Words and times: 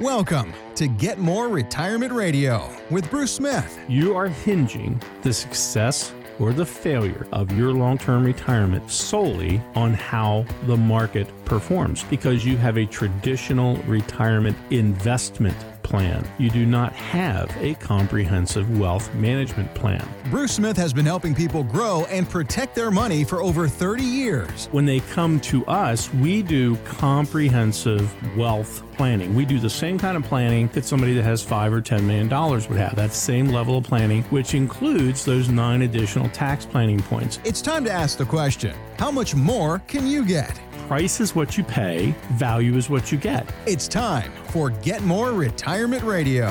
Welcome 0.00 0.52
to 0.76 0.86
Get 0.86 1.18
More 1.18 1.48
Retirement 1.48 2.12
Radio 2.12 2.70
with 2.88 3.10
Bruce 3.10 3.32
Smith. 3.32 3.80
You 3.88 4.14
are 4.16 4.28
hinging 4.28 5.02
the 5.22 5.32
success 5.32 6.14
or 6.38 6.52
the 6.52 6.64
failure 6.64 7.26
of 7.32 7.50
your 7.58 7.72
long 7.72 7.98
term 7.98 8.24
retirement 8.24 8.88
solely 8.92 9.60
on 9.74 9.94
how 9.94 10.46
the 10.68 10.76
market 10.76 11.26
performs 11.44 12.04
because 12.04 12.44
you 12.44 12.56
have 12.58 12.78
a 12.78 12.86
traditional 12.86 13.74
retirement 13.88 14.56
investment 14.70 15.56
plan. 15.88 16.26
You 16.38 16.50
do 16.50 16.66
not 16.66 16.92
have 16.92 17.50
a 17.58 17.74
comprehensive 17.74 18.78
wealth 18.78 19.12
management 19.14 19.74
plan. 19.74 20.06
Bruce 20.30 20.52
Smith 20.52 20.76
has 20.76 20.92
been 20.92 21.06
helping 21.06 21.34
people 21.34 21.64
grow 21.64 22.04
and 22.10 22.28
protect 22.28 22.74
their 22.74 22.90
money 22.90 23.24
for 23.24 23.42
over 23.42 23.66
30 23.66 24.02
years. 24.02 24.66
When 24.70 24.84
they 24.84 25.00
come 25.00 25.40
to 25.40 25.64
us, 25.66 26.12
we 26.14 26.42
do 26.42 26.76
comprehensive 26.84 28.36
wealth 28.36 28.82
planning. 28.98 29.34
We 29.34 29.46
do 29.46 29.58
the 29.58 29.70
same 29.70 29.98
kind 29.98 30.16
of 30.16 30.24
planning 30.24 30.68
that 30.74 30.84
somebody 30.84 31.14
that 31.14 31.22
has 31.22 31.42
five 31.42 31.72
or 31.72 31.80
ten 31.80 32.06
million 32.06 32.28
dollars 32.28 32.68
would 32.68 32.78
have. 32.78 32.96
That 32.96 33.12
same 33.12 33.48
level 33.48 33.78
of 33.78 33.84
planning, 33.84 34.24
which 34.24 34.54
includes 34.54 35.24
those 35.24 35.48
nine 35.48 35.82
additional 35.82 36.28
tax 36.30 36.66
planning 36.66 37.00
points. 37.00 37.38
It's 37.44 37.62
time 37.62 37.84
to 37.84 37.92
ask 37.92 38.18
the 38.18 38.26
question 38.26 38.76
how 38.98 39.10
much 39.10 39.34
more 39.34 39.78
can 39.86 40.06
you 40.06 40.24
get? 40.26 40.60
Price 40.88 41.20
is 41.20 41.34
what 41.34 41.58
you 41.58 41.64
pay, 41.64 42.14
value 42.30 42.74
is 42.74 42.88
what 42.88 43.12
you 43.12 43.18
get. 43.18 43.46
It's 43.66 43.86
time 43.86 44.32
for 44.44 44.70
Get 44.70 45.02
More 45.02 45.32
Retirement 45.34 46.02
Radio. 46.02 46.48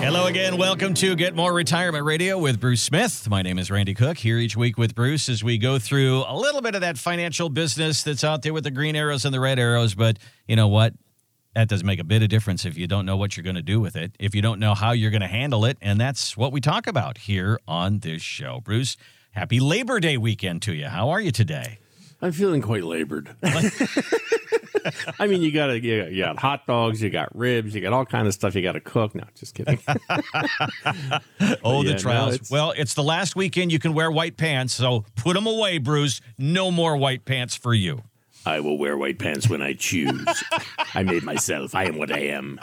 Hello 0.00 0.26
again. 0.26 0.58
Welcome 0.58 0.92
to 0.92 1.16
Get 1.16 1.34
More 1.34 1.54
Retirement 1.54 2.04
Radio 2.04 2.36
with 2.36 2.60
Bruce 2.60 2.82
Smith. 2.82 3.26
My 3.30 3.40
name 3.40 3.58
is 3.58 3.70
Randy 3.70 3.94
Cook, 3.94 4.18
here 4.18 4.36
each 4.36 4.54
week 4.54 4.76
with 4.76 4.94
Bruce 4.94 5.30
as 5.30 5.42
we 5.42 5.56
go 5.56 5.78
through 5.78 6.24
a 6.28 6.36
little 6.36 6.60
bit 6.60 6.74
of 6.74 6.82
that 6.82 6.98
financial 6.98 7.48
business 7.48 8.02
that's 8.02 8.22
out 8.22 8.42
there 8.42 8.52
with 8.52 8.64
the 8.64 8.70
green 8.70 8.94
arrows 8.94 9.24
and 9.24 9.32
the 9.32 9.40
red 9.40 9.58
arrows. 9.58 9.94
But 9.94 10.18
you 10.46 10.54
know 10.54 10.68
what? 10.68 10.92
That 11.54 11.68
doesn't 11.68 11.86
make 11.86 12.00
a 12.00 12.04
bit 12.04 12.22
of 12.22 12.28
difference 12.28 12.66
if 12.66 12.76
you 12.76 12.86
don't 12.86 13.06
know 13.06 13.16
what 13.16 13.34
you're 13.34 13.44
going 13.44 13.56
to 13.56 13.62
do 13.62 13.80
with 13.80 13.96
it, 13.96 14.12
if 14.18 14.34
you 14.34 14.42
don't 14.42 14.60
know 14.60 14.74
how 14.74 14.90
you're 14.92 15.10
going 15.10 15.22
to 15.22 15.26
handle 15.26 15.64
it. 15.64 15.78
And 15.80 15.98
that's 15.98 16.36
what 16.36 16.52
we 16.52 16.60
talk 16.60 16.86
about 16.86 17.16
here 17.16 17.58
on 17.66 18.00
this 18.00 18.20
show. 18.20 18.60
Bruce, 18.62 18.98
happy 19.30 19.58
Labor 19.58 20.00
Day 20.00 20.18
weekend 20.18 20.60
to 20.60 20.74
you. 20.74 20.88
How 20.88 21.08
are 21.08 21.20
you 21.22 21.30
today? 21.30 21.78
I'm 22.22 22.32
feeling 22.32 22.62
quite 22.62 22.82
labored. 22.84 23.34
I 25.18 25.26
mean, 25.26 25.42
you 25.42 25.52
got 25.52 25.66
to 25.66 25.80
you, 25.82 26.04
you 26.06 26.24
got 26.24 26.38
hot 26.38 26.66
dogs, 26.66 27.02
you 27.02 27.10
got 27.10 27.34
ribs, 27.36 27.74
you 27.74 27.80
got 27.80 27.92
all 27.92 28.06
kind 28.06 28.26
of 28.26 28.34
stuff 28.34 28.54
you 28.54 28.62
got 28.62 28.72
to 28.72 28.80
cook. 28.80 29.14
No, 29.14 29.24
just 29.34 29.54
kidding. 29.54 29.78
oh, 31.64 31.82
yeah, 31.82 31.92
the 31.92 31.98
trials. 31.98 32.28
no, 32.28 32.34
it's- 32.34 32.50
well, 32.50 32.72
it's 32.76 32.94
the 32.94 33.02
last 33.02 33.36
weekend 33.36 33.72
you 33.72 33.78
can 33.78 33.92
wear 33.94 34.10
white 34.10 34.36
pants, 34.36 34.74
so 34.74 35.04
put 35.16 35.34
them 35.34 35.46
away, 35.46 35.78
Bruce. 35.78 36.20
No 36.38 36.70
more 36.70 36.96
white 36.96 37.24
pants 37.24 37.54
for 37.56 37.74
you. 37.74 38.02
I 38.46 38.60
will 38.60 38.78
wear 38.78 38.96
white 38.96 39.18
pants 39.18 39.48
when 39.48 39.60
I 39.60 39.72
choose. 39.74 40.24
I 40.94 41.02
made 41.02 41.24
myself. 41.24 41.74
I 41.74 41.84
am 41.84 41.98
what 41.98 42.12
I 42.12 42.20
am. 42.20 42.60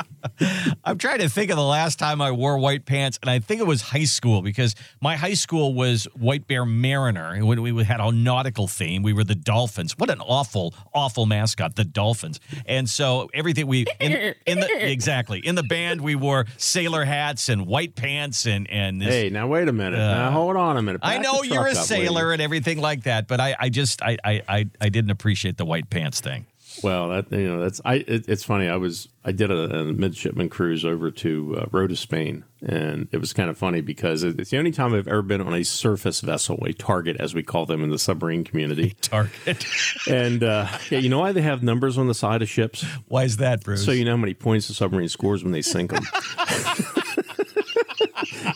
I'm 0.84 0.98
trying 0.98 1.20
to 1.20 1.30
think 1.30 1.52
of 1.52 1.58
the 1.58 1.64
last 1.64 2.00
time 2.00 2.22
I 2.22 2.31
wore 2.31 2.58
white 2.58 2.86
pants, 2.86 3.20
and 3.22 3.30
I 3.30 3.40
think 3.40 3.59
it 3.59 3.67
was 3.67 3.81
high 3.81 4.06
school 4.06 4.42
because 4.42 4.75
my 5.02 5.17
high 5.17 5.34
school 5.34 5.73
was 5.73 6.06
White 6.16 6.48
Bear 6.48 6.66
Mariner. 6.66 7.45
When 7.45 7.62
we 7.62 7.84
had 7.84 8.00
a 8.00 8.12
nautical 8.12 8.67
theme, 8.67 9.03
we 9.03 9.12
were 9.14 9.23
the 9.25 9.36
Dolphins. 9.36 9.98
What 9.98 10.09
an 10.09 10.22
awful, 10.22 10.73
awful 10.94 11.25
mascot, 11.25 11.75
the 11.75 11.84
Dolphins. 11.84 12.40
And 12.66 12.90
so 12.90 13.30
everything 13.34 13.68
we 13.68 13.86
in, 14.00 14.34
in 14.45 14.59
the 14.59 14.70
exactly 14.92 15.40
in 15.40 15.56
the 15.56 15.64
band 15.64 16.02
we 16.02 16.16
wore 16.16 16.45
sailor 16.58 17.03
hats 17.03 17.50
and 17.50 17.68
white 17.68 17.95
pants 17.95 18.47
and 18.47 18.70
and 18.70 19.02
this, 19.02 19.09
Hey, 19.09 19.30
now 19.30 19.47
wait 19.47 19.68
a 19.68 19.73
minute. 19.73 19.97
now 19.97 20.30
uh, 20.30 20.31
hold 20.31 20.56
on 20.56 20.78
a 20.78 20.81
minute. 20.81 21.02
I 21.03 21.18
know 21.18 21.44
you're 21.44 21.68
a 21.68 21.75
sailor 21.75 22.30
lady. 22.30 22.34
and 22.34 22.42
everything 22.42 22.80
like 22.80 23.03
that, 23.03 23.28
but 23.28 23.40
I, 23.42 23.56
I 23.59 23.70
just 23.70 24.02
I, 24.02 24.18
I 24.23 24.42
I 24.47 24.66
I 24.80 24.90
didn't 24.90 25.12
appreciate 25.12 25.58
the 25.58 25.66
white 25.73 25.89
pants 25.89 26.21
thing. 26.21 26.45
Well, 26.83 27.09
that 27.09 27.31
you 27.31 27.47
know, 27.47 27.59
that's 27.61 27.81
I. 27.85 27.95
It, 27.95 28.27
it's 28.27 28.43
funny. 28.43 28.67
I 28.67 28.75
was 28.77 29.07
I 29.23 29.31
did 29.31 29.52
a, 29.52 29.79
a 29.79 29.83
midshipman 29.85 30.49
cruise 30.49 30.83
over 30.83 31.11
to 31.11 31.57
uh, 31.59 31.66
Rota, 31.71 31.95
Spain, 31.95 32.43
and 32.66 33.07
it 33.11 33.17
was 33.17 33.31
kind 33.33 33.47
of 33.49 33.57
funny 33.59 33.81
because 33.81 34.23
it- 34.23 34.39
it's 34.39 34.49
the 34.49 34.57
only 34.57 34.71
time 34.71 34.94
I've 34.95 35.07
ever 35.07 35.21
been 35.21 35.39
on 35.41 35.53
a 35.53 35.63
surface 35.63 36.21
vessel, 36.21 36.63
a 36.66 36.73
target 36.73 37.17
as 37.19 37.35
we 37.35 37.44
call 37.44 37.67
them 37.67 37.83
in 37.83 37.91
the 37.91 38.00
submarine 38.00 38.44
community. 38.44 38.95
Target. 39.01 39.66
and 40.07 40.44
uh, 40.44 40.67
yeah, 40.89 40.97
you 40.97 41.09
know 41.09 41.19
why 41.19 41.31
they 41.31 41.44
have 41.44 41.62
numbers 41.62 41.97
on 42.00 42.07
the 42.07 42.16
side 42.16 42.41
of 42.41 42.50
ships? 42.50 42.83
Why 43.07 43.23
is 43.23 43.38
that, 43.38 43.63
Bruce? 43.63 43.85
So 43.85 43.91
you 43.91 44.03
know 44.06 44.12
how 44.12 44.17
many 44.17 44.33
points 44.33 44.67
the 44.67 44.73
submarine 44.73 45.09
scores 45.09 45.44
when 45.44 45.51
they 45.53 45.62
sink 45.62 45.91
them. 45.91 46.03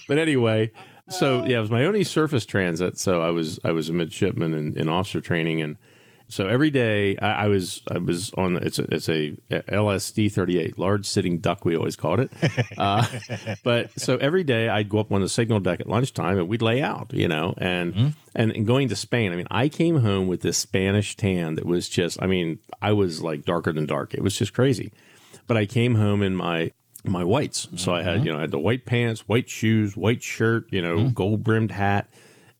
but 0.07 0.17
anyway, 0.17 0.71
so 1.09 1.45
yeah, 1.45 1.57
it 1.57 1.61
was 1.61 1.71
my 1.71 1.85
only 1.85 2.03
surface 2.03 2.45
transit. 2.45 2.97
So 2.97 3.21
I 3.21 3.29
was 3.29 3.59
I 3.63 3.71
was 3.71 3.89
a 3.89 3.93
midshipman 3.93 4.53
in, 4.55 4.75
in 4.77 4.89
officer 4.89 5.21
training, 5.21 5.61
and 5.61 5.77
so 6.29 6.47
every 6.47 6.69
day 6.69 7.17
I, 7.17 7.45
I 7.45 7.47
was 7.47 7.81
I 7.89 7.97
was 7.97 8.33
on 8.33 8.57
it's 8.57 8.79
a, 8.79 8.93
it's 8.93 9.09
a 9.09 9.35
LSD 9.49 10.31
thirty 10.31 10.59
eight 10.59 10.77
large 10.77 11.05
sitting 11.05 11.39
duck 11.39 11.65
we 11.65 11.75
always 11.75 11.95
called 11.95 12.19
it. 12.19 12.31
Uh, 12.77 13.05
but 13.63 13.89
so 13.99 14.17
every 14.17 14.43
day 14.43 14.69
I'd 14.69 14.87
go 14.87 14.99
up 14.99 15.11
on 15.11 15.21
the 15.21 15.29
signal 15.29 15.59
deck 15.59 15.79
at 15.79 15.87
lunchtime 15.87 16.37
and 16.37 16.47
we'd 16.47 16.61
lay 16.61 16.81
out, 16.81 17.13
you 17.13 17.27
know, 17.27 17.53
and. 17.57 17.93
Mm-hmm. 17.93 18.07
And, 18.35 18.51
and 18.51 18.67
going 18.67 18.87
to 18.89 18.95
Spain, 18.95 19.33
I 19.33 19.35
mean, 19.35 19.47
I 19.49 19.67
came 19.67 20.01
home 20.01 20.27
with 20.27 20.41
this 20.41 20.59
Spanish 20.59 21.17
tan 21.17 21.55
that 21.55 21.65
was 21.65 21.89
just, 21.89 22.21
I 22.21 22.27
mean, 22.27 22.59
I 22.83 22.91
was 22.91 23.19
like 23.19 23.45
darker 23.45 23.73
than 23.73 23.87
dark. 23.87 24.13
It 24.13 24.21
was 24.21 24.37
just 24.37 24.53
crazy 24.53 24.91
but 25.47 25.57
I 25.57 25.65
came 25.65 25.95
home 25.95 26.21
in 26.21 26.35
my 26.35 26.71
my 27.03 27.23
whites. 27.23 27.67
So 27.77 27.93
I 27.93 28.03
had 28.03 28.17
mm-hmm. 28.17 28.25
you 28.25 28.31
know 28.33 28.37
I 28.37 28.41
had 28.41 28.51
the 28.51 28.59
white 28.59 28.85
pants, 28.85 29.27
white 29.27 29.49
shoes, 29.49 29.97
white 29.97 30.21
shirt, 30.21 30.65
you 30.71 30.81
know, 30.81 30.97
mm-hmm. 30.97 31.09
gold 31.09 31.43
brimmed 31.43 31.71
hat. 31.71 32.09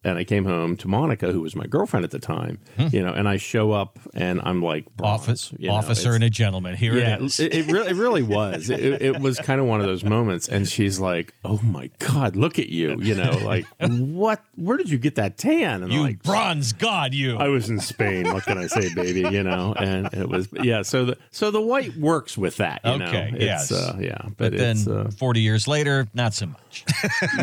And 0.07 0.17
I 0.17 0.23
came 0.23 0.45
home 0.45 0.77
to 0.77 0.87
Monica, 0.87 1.31
who 1.31 1.41
was 1.41 1.55
my 1.55 1.67
girlfriend 1.67 2.03
at 2.05 2.11
the 2.11 2.19
time, 2.19 2.59
you 2.77 3.03
know, 3.03 3.11
and 3.11 3.27
I 3.27 3.37
show 3.37 3.71
up 3.71 3.99
and 4.13 4.41
I'm 4.43 4.61
like 4.61 4.85
Office, 5.01 5.51
you 5.57 5.67
know, 5.67 5.75
officer 5.75 6.13
and 6.13 6.23
a 6.23 6.29
gentleman. 6.29 6.75
Here 6.75 6.97
yeah, 6.97 7.15
it 7.17 7.21
is. 7.23 7.39
it, 7.39 7.53
it 7.53 7.65
really, 7.67 7.89
it 7.89 7.95
really 7.95 8.23
was. 8.23 8.69
It, 8.69 9.01
it 9.01 9.19
was 9.19 9.37
kind 9.39 9.59
of 9.59 9.67
one 9.67 9.81
of 9.81 9.85
those 9.85 10.03
moments, 10.03 10.47
and 10.47 10.67
she's 10.67 10.99
like, 10.99 11.33
"Oh 11.43 11.59
my 11.61 11.89
god, 11.99 12.35
look 12.35 12.57
at 12.57 12.69
you!" 12.69 13.01
You 13.01 13.15
know, 13.15 13.31
like 13.43 13.65
what? 13.81 14.41
Where 14.55 14.77
did 14.77 14.89
you 14.89 14.97
get 14.97 15.15
that 15.15 15.37
tan? 15.37 15.83
And 15.83 15.85
I'm 15.85 15.91
you 15.91 16.01
like, 16.01 16.23
bronze 16.23 16.73
god, 16.73 17.13
you. 17.13 17.37
I 17.37 17.49
was 17.49 17.69
in 17.69 17.79
Spain. 17.79 18.31
What 18.33 18.43
can 18.43 18.57
I 18.57 18.67
say, 18.67 18.93
baby? 18.93 19.21
You 19.21 19.43
know, 19.43 19.73
and 19.77 20.07
it 20.13 20.29
was 20.29 20.47
yeah. 20.53 20.83
So 20.83 21.05
the 21.05 21.17
so 21.31 21.51
the 21.51 21.61
white 21.61 21.95
works 21.97 22.37
with 22.37 22.57
that. 22.57 22.81
You 22.85 22.91
Okay, 22.91 23.31
know? 23.31 23.37
yes. 23.39 23.71
Uh, 23.71 23.97
yeah, 23.99 24.17
but 24.37 24.51
but, 24.51 24.57
then 24.57 24.77
uh, 24.89 25.11
40 25.11 25.41
years 25.41 25.67
later, 25.67 26.07
not 26.13 26.33
so 26.33 26.47
much. 26.47 26.85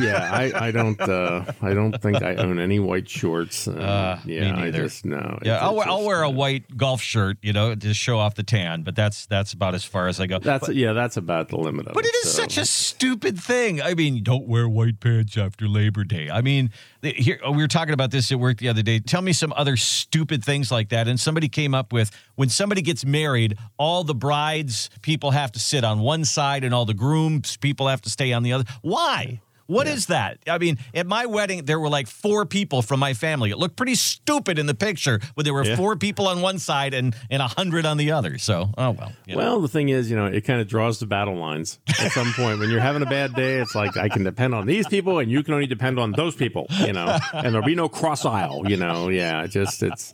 yeah. 0.01 0.31
I, 0.33 0.69
I 0.69 0.71
don't 0.71 1.01
uh, 1.01 1.45
I 1.61 1.75
don't 1.75 2.01
think 2.01 2.23
I 2.23 2.37
own 2.37 2.54
any 2.59 2.79
white 2.79 3.09
shorts. 3.09 3.69
Uh, 3.69 4.21
me 4.25 4.39
yeah, 4.39 4.57
I 4.57 4.71
just 4.71 5.05
no. 5.05 5.39
yeah, 5.43 5.59
I'll, 5.59 5.81
it's 5.81 5.87
I'll 5.87 6.05
wear 6.05 6.23
a 6.23 6.29
uh, 6.29 6.33
white 6.33 6.77
golf 6.77 7.01
shirt, 7.01 7.39
you 7.43 7.53
know, 7.53 7.75
to 7.75 7.95
show 7.95 8.19
off 8.19 8.35
the 8.35 8.43
tan, 8.43 8.83
but 8.83 8.95
that's 8.97 9.27
that's 9.27 9.53
about 9.53 9.75
as 9.75 9.85
far 9.85 10.09
as 10.09 10.21
I 10.21 10.27
go. 10.27 10.39
That's 10.39 10.69
yeah. 10.71 10.93
That's 10.93 11.17
about 11.17 11.49
the 11.49 11.57
limit 11.57 11.87
of 11.87 11.91
it. 11.91 11.95
But 11.95 12.05
it 12.05 12.15
is 12.25 12.33
so. 12.33 12.43
such 12.43 12.59
a 12.59 12.67
stupid 12.67 13.39
thing. 13.39 13.83
I 13.83 13.95
mean, 13.95 14.23
don't 14.23 14.47
wear 14.47 14.69
white 14.69 15.01
pants 15.01 15.37
after 15.37 15.69
Labor 15.69 16.05
Day. 16.05 16.31
I 16.31 16.41
mean, 16.41 16.71
here 17.03 17.39
we 17.45 17.57
were 17.57 17.69
talking 17.69 17.95
about 17.95 18.11
this 18.11 18.31
at 18.33 18.39
work 18.39 18.59
the 18.59 18.69
other 18.69 18.83
day. 18.83 18.99
Tell 18.99 19.23
me 19.23 19.33
some 19.33 19.53
other 19.57 19.77
stupid 19.77 20.45
things 20.45 20.71
like 20.71 20.89
that. 20.91 21.09
And 21.09 21.19
somebody 21.19 21.49
came 21.49 21.75
up 21.75 21.93
with 21.93 22.11
when 22.37 22.49
somebody 22.49 22.83
gets 22.83 23.05
married, 23.05 23.59
all 23.79 24.05
the 24.05 24.15
brides 24.15 24.91
people 25.03 25.33
have 25.33 25.53
to 25.53 25.59
sit 25.59 25.85
on 25.85 26.01
one 26.01 26.25
side 26.25 26.65
and 26.65 26.75
all 26.75 26.85
the 26.85 26.95
grooms 26.95 27.57
people 27.57 27.89
have 27.89 28.03
to 28.03 28.11
stay 28.11 28.33
on 28.33 28.43
the 28.43 28.53
other. 28.53 28.65
Why? 28.83 29.41
What 29.67 29.87
is 29.87 30.07
that? 30.07 30.39
I 30.47 30.59
mean, 30.59 30.79
at 30.95 31.07
my 31.07 31.27
wedding, 31.27 31.65
there 31.65 31.81
were 31.81 31.89
like 31.89 32.07
four 32.07 32.45
people 32.45 32.83
from 32.83 33.01
my 33.01 33.15
family. 33.15 33.51
It 33.51 33.59
looked 33.59 33.77
pretty 33.77 33.95
stupid 33.95 34.59
in 34.59 34.67
the 34.67 34.75
picture, 34.75 35.21
but 35.37 35.45
there 35.45 35.55
were 35.55 35.65
Yeah. 35.65 35.77
four 35.77 35.97
people 35.97 36.29
on 36.29 36.43
one 36.43 36.59
side 36.59 36.93
and 36.95 37.15
and 37.31 37.41
a 37.41 37.49
hundred 37.49 37.87
on 37.87 37.97
the 37.97 38.13
other. 38.13 38.37
So, 38.39 38.71
oh 38.77 38.91
well. 38.91 39.13
you 39.27 39.37
know. 39.37 39.39
Well, 39.43 39.61
the 39.61 39.69
thing 39.69 39.89
is, 39.89 40.11
you 40.11 40.17
know, 40.17 40.27
it 40.27 40.43
kind 40.43 40.61
of 40.61 40.69
draws 40.69 40.99
the 41.01 41.07
battle 41.07 41.37
lines 41.37 41.79
at 42.01 42.13
some 42.13 42.33
point. 42.37 42.59
When 42.59 42.69
you're 42.71 42.81
having 42.81 43.03
a 43.03 43.07
bad 43.07 43.35
day, 43.35 43.55
it's 43.61 43.75
like 43.75 43.97
I 43.97 44.09
can 44.09 44.23
depend 44.25 44.55
on 44.55 44.67
these 44.67 44.87
people, 44.89 45.19
and 45.19 45.31
you 45.31 45.43
can 45.43 45.55
only 45.55 45.67
depend 45.67 45.99
on 45.99 46.13
those 46.13 46.35
people, 46.35 46.67
you 46.81 46.93
know. 46.93 47.17
And 47.33 47.55
there'll 47.55 47.67
be 47.67 47.75
no 47.75 47.89
cross 47.89 48.25
aisle, 48.27 48.69
you 48.71 48.77
know. 48.77 49.09
Yeah, 49.09 49.47
just 49.47 49.83
it's 49.83 50.13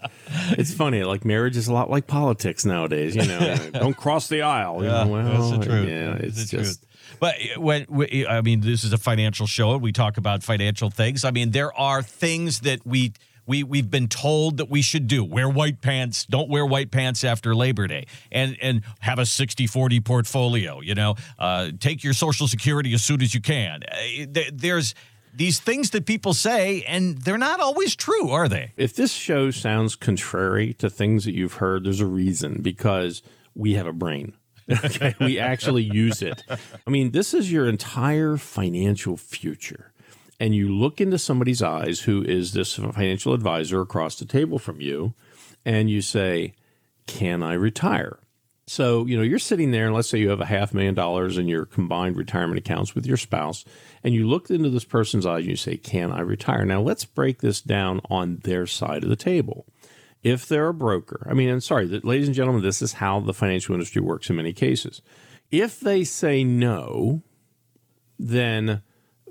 it's 0.52 0.72
funny. 0.72 1.02
Like 1.02 1.24
marriage 1.24 1.56
is 1.56 1.66
a 1.68 1.72
lot 1.72 1.90
like 1.90 2.06
politics 2.06 2.64
nowadays, 2.64 3.16
you 3.16 3.26
know. 3.26 3.56
Don't 3.72 3.96
cross 3.96 4.28
the 4.28 4.42
aisle. 4.42 4.82
You 4.84 4.88
Yeah, 4.90 5.04
know? 5.04 5.10
Well, 5.10 5.24
that's 5.50 5.50
the 5.58 5.64
truth. 5.66 5.88
Yeah, 5.88 6.14
it's 6.14 6.36
the 6.50 6.56
just. 6.58 6.82
truth. 6.82 6.89
But 7.20 7.36
when 7.56 7.86
we, 7.88 8.26
I 8.26 8.40
mean, 8.40 8.62
this 8.62 8.82
is 8.82 8.92
a 8.92 8.98
financial 8.98 9.46
show. 9.46 9.74
And 9.74 9.82
we 9.82 9.92
talk 9.92 10.16
about 10.16 10.42
financial 10.42 10.90
things. 10.90 11.24
I 11.24 11.30
mean, 11.30 11.50
there 11.50 11.72
are 11.78 12.02
things 12.02 12.60
that 12.60 12.84
we 12.84 13.12
we 13.46 13.62
we've 13.62 13.90
been 13.90 14.08
told 14.08 14.56
that 14.56 14.70
we 14.70 14.82
should 14.82 15.06
do. 15.06 15.22
Wear 15.22 15.48
white 15.48 15.82
pants. 15.82 16.24
Don't 16.24 16.48
wear 16.48 16.64
white 16.64 16.90
pants 16.90 17.22
after 17.22 17.54
Labor 17.54 17.86
Day. 17.86 18.06
And 18.32 18.56
and 18.62 18.82
have 19.00 19.18
a 19.18 19.22
60-40 19.22 20.04
portfolio. 20.04 20.80
You 20.80 20.94
know, 20.94 21.16
uh, 21.38 21.70
take 21.78 22.02
your 22.02 22.14
Social 22.14 22.48
Security 22.48 22.94
as 22.94 23.04
soon 23.04 23.22
as 23.22 23.34
you 23.34 23.40
can. 23.40 23.82
Uh, 23.84 24.42
There's 24.52 24.94
these 25.34 25.60
things 25.60 25.90
that 25.90 26.06
people 26.06 26.34
say, 26.34 26.82
and 26.82 27.18
they're 27.18 27.38
not 27.38 27.60
always 27.60 27.94
true, 27.94 28.30
are 28.30 28.48
they? 28.48 28.72
If 28.76 28.94
this 28.94 29.12
show 29.12 29.50
sounds 29.50 29.94
contrary 29.94 30.72
to 30.74 30.90
things 30.90 31.24
that 31.24 31.34
you've 31.34 31.54
heard, 31.54 31.84
there's 31.84 32.00
a 32.00 32.06
reason 32.06 32.62
because 32.62 33.22
we 33.54 33.74
have 33.74 33.86
a 33.86 33.92
brain. 33.92 34.34
Okay, 34.70 35.14
we 35.20 35.38
actually 35.38 35.82
use 35.82 36.22
it. 36.22 36.42
I 36.48 36.90
mean, 36.90 37.10
this 37.10 37.34
is 37.34 37.50
your 37.50 37.68
entire 37.68 38.36
financial 38.36 39.16
future. 39.16 39.92
And 40.38 40.54
you 40.54 40.74
look 40.74 41.00
into 41.00 41.18
somebody's 41.18 41.62
eyes 41.62 42.00
who 42.00 42.22
is 42.22 42.52
this 42.52 42.74
financial 42.74 43.34
advisor 43.34 43.80
across 43.80 44.16
the 44.16 44.24
table 44.24 44.58
from 44.58 44.80
you, 44.80 45.12
and 45.64 45.90
you 45.90 46.00
say, 46.00 46.54
Can 47.06 47.42
I 47.42 47.54
retire? 47.54 48.18
So, 48.66 49.04
you 49.04 49.16
know, 49.16 49.24
you're 49.24 49.40
sitting 49.40 49.72
there 49.72 49.86
and 49.86 49.94
let's 49.96 50.08
say 50.08 50.18
you 50.18 50.30
have 50.30 50.40
a 50.40 50.46
half 50.46 50.72
million 50.72 50.94
dollars 50.94 51.36
in 51.38 51.48
your 51.48 51.66
combined 51.66 52.16
retirement 52.16 52.56
accounts 52.56 52.94
with 52.94 53.04
your 53.04 53.16
spouse, 53.16 53.64
and 54.04 54.14
you 54.14 54.28
look 54.28 54.48
into 54.48 54.70
this 54.70 54.84
person's 54.84 55.26
eyes 55.26 55.40
and 55.40 55.50
you 55.50 55.56
say, 55.56 55.76
Can 55.76 56.12
I 56.12 56.20
retire? 56.20 56.64
Now, 56.64 56.80
let's 56.80 57.04
break 57.04 57.40
this 57.40 57.60
down 57.60 58.00
on 58.08 58.36
their 58.44 58.66
side 58.66 59.02
of 59.02 59.10
the 59.10 59.16
table. 59.16 59.66
If 60.22 60.46
they're 60.46 60.68
a 60.68 60.74
broker, 60.74 61.26
I 61.28 61.34
mean, 61.34 61.48
I'm 61.48 61.60
sorry, 61.60 61.86
ladies 61.86 62.26
and 62.26 62.34
gentlemen, 62.34 62.62
this 62.62 62.82
is 62.82 62.94
how 62.94 63.20
the 63.20 63.32
financial 63.32 63.74
industry 63.74 64.02
works 64.02 64.28
in 64.28 64.36
many 64.36 64.52
cases. 64.52 65.00
If 65.50 65.80
they 65.80 66.04
say 66.04 66.44
no, 66.44 67.22
then 68.18 68.82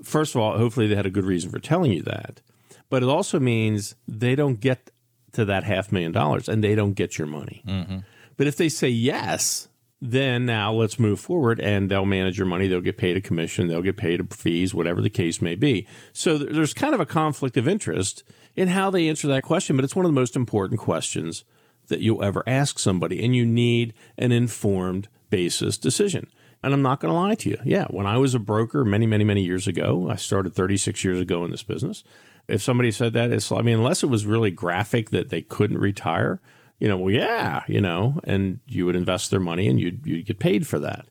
first 0.02 0.34
of 0.34 0.40
all, 0.40 0.58
hopefully 0.58 0.88
they 0.88 0.96
had 0.96 1.06
a 1.06 1.10
good 1.10 1.24
reason 1.24 1.50
for 1.50 1.60
telling 1.60 1.92
you 1.92 2.02
that. 2.02 2.40
But 2.88 3.02
it 3.02 3.08
also 3.08 3.38
means 3.38 3.94
they 4.08 4.34
don't 4.34 4.60
get 4.60 4.90
to 5.32 5.44
that 5.44 5.64
half 5.64 5.92
million 5.92 6.12
dollars 6.12 6.48
and 6.48 6.62
they 6.62 6.74
don't 6.74 6.94
get 6.94 7.18
your 7.18 7.28
money. 7.28 7.62
Mm-hmm. 7.66 7.98
But 8.36 8.46
if 8.48 8.56
they 8.56 8.68
say 8.68 8.88
yes, 8.88 9.68
then 10.00 10.46
now 10.46 10.72
let's 10.72 10.98
move 10.98 11.20
forward 11.20 11.60
and 11.60 11.90
they'll 11.90 12.06
manage 12.06 12.38
your 12.38 12.46
money. 12.46 12.66
They'll 12.66 12.80
get 12.80 12.98
paid 12.98 13.16
a 13.16 13.20
commission, 13.20 13.68
they'll 13.68 13.82
get 13.82 13.96
paid 13.96 14.20
a 14.20 14.24
fees, 14.34 14.74
whatever 14.74 15.00
the 15.00 15.10
case 15.10 15.40
may 15.40 15.54
be. 15.54 15.86
So 16.12 16.38
there's 16.38 16.74
kind 16.74 16.94
of 16.94 17.00
a 17.00 17.06
conflict 17.06 17.56
of 17.56 17.68
interest 17.68 18.24
in 18.56 18.68
how 18.68 18.90
they 18.90 19.08
answer 19.08 19.28
that 19.28 19.42
question, 19.42 19.76
but 19.76 19.84
it's 19.84 19.96
one 19.96 20.04
of 20.04 20.10
the 20.10 20.20
most 20.20 20.36
important 20.36 20.80
questions 20.80 21.44
that 21.88 22.00
you'll 22.00 22.22
ever 22.22 22.42
ask 22.46 22.78
somebody. 22.78 23.22
And 23.22 23.34
you 23.34 23.44
need 23.44 23.94
an 24.16 24.32
informed 24.32 25.08
basis 25.28 25.78
decision. 25.78 26.28
And 26.62 26.74
I'm 26.74 26.82
not 26.82 27.00
going 27.00 27.12
to 27.12 27.18
lie 27.18 27.34
to 27.36 27.50
you. 27.50 27.58
Yeah, 27.64 27.86
when 27.86 28.06
I 28.06 28.18
was 28.18 28.34
a 28.34 28.38
broker 28.38 28.84
many, 28.84 29.06
many, 29.06 29.24
many 29.24 29.42
years 29.42 29.66
ago, 29.66 30.08
I 30.10 30.16
started 30.16 30.54
36 30.54 31.02
years 31.04 31.20
ago 31.20 31.44
in 31.44 31.50
this 31.50 31.62
business. 31.62 32.04
If 32.48 32.62
somebody 32.62 32.90
said 32.90 33.12
that, 33.14 33.30
it's, 33.30 33.50
I 33.50 33.62
mean, 33.62 33.78
unless 33.78 34.02
it 34.02 34.08
was 34.08 34.26
really 34.26 34.50
graphic 34.50 35.10
that 35.10 35.30
they 35.30 35.40
couldn't 35.40 35.78
retire, 35.78 36.40
you 36.78 36.88
know, 36.88 36.96
well, 36.96 37.14
yeah, 37.14 37.62
you 37.66 37.80
know, 37.80 38.20
and 38.24 38.60
you 38.66 38.86
would 38.86 38.96
invest 38.96 39.30
their 39.30 39.40
money 39.40 39.68
and 39.68 39.80
you'd, 39.80 40.06
you'd 40.06 40.26
get 40.26 40.38
paid 40.38 40.66
for 40.66 40.78
that. 40.80 41.06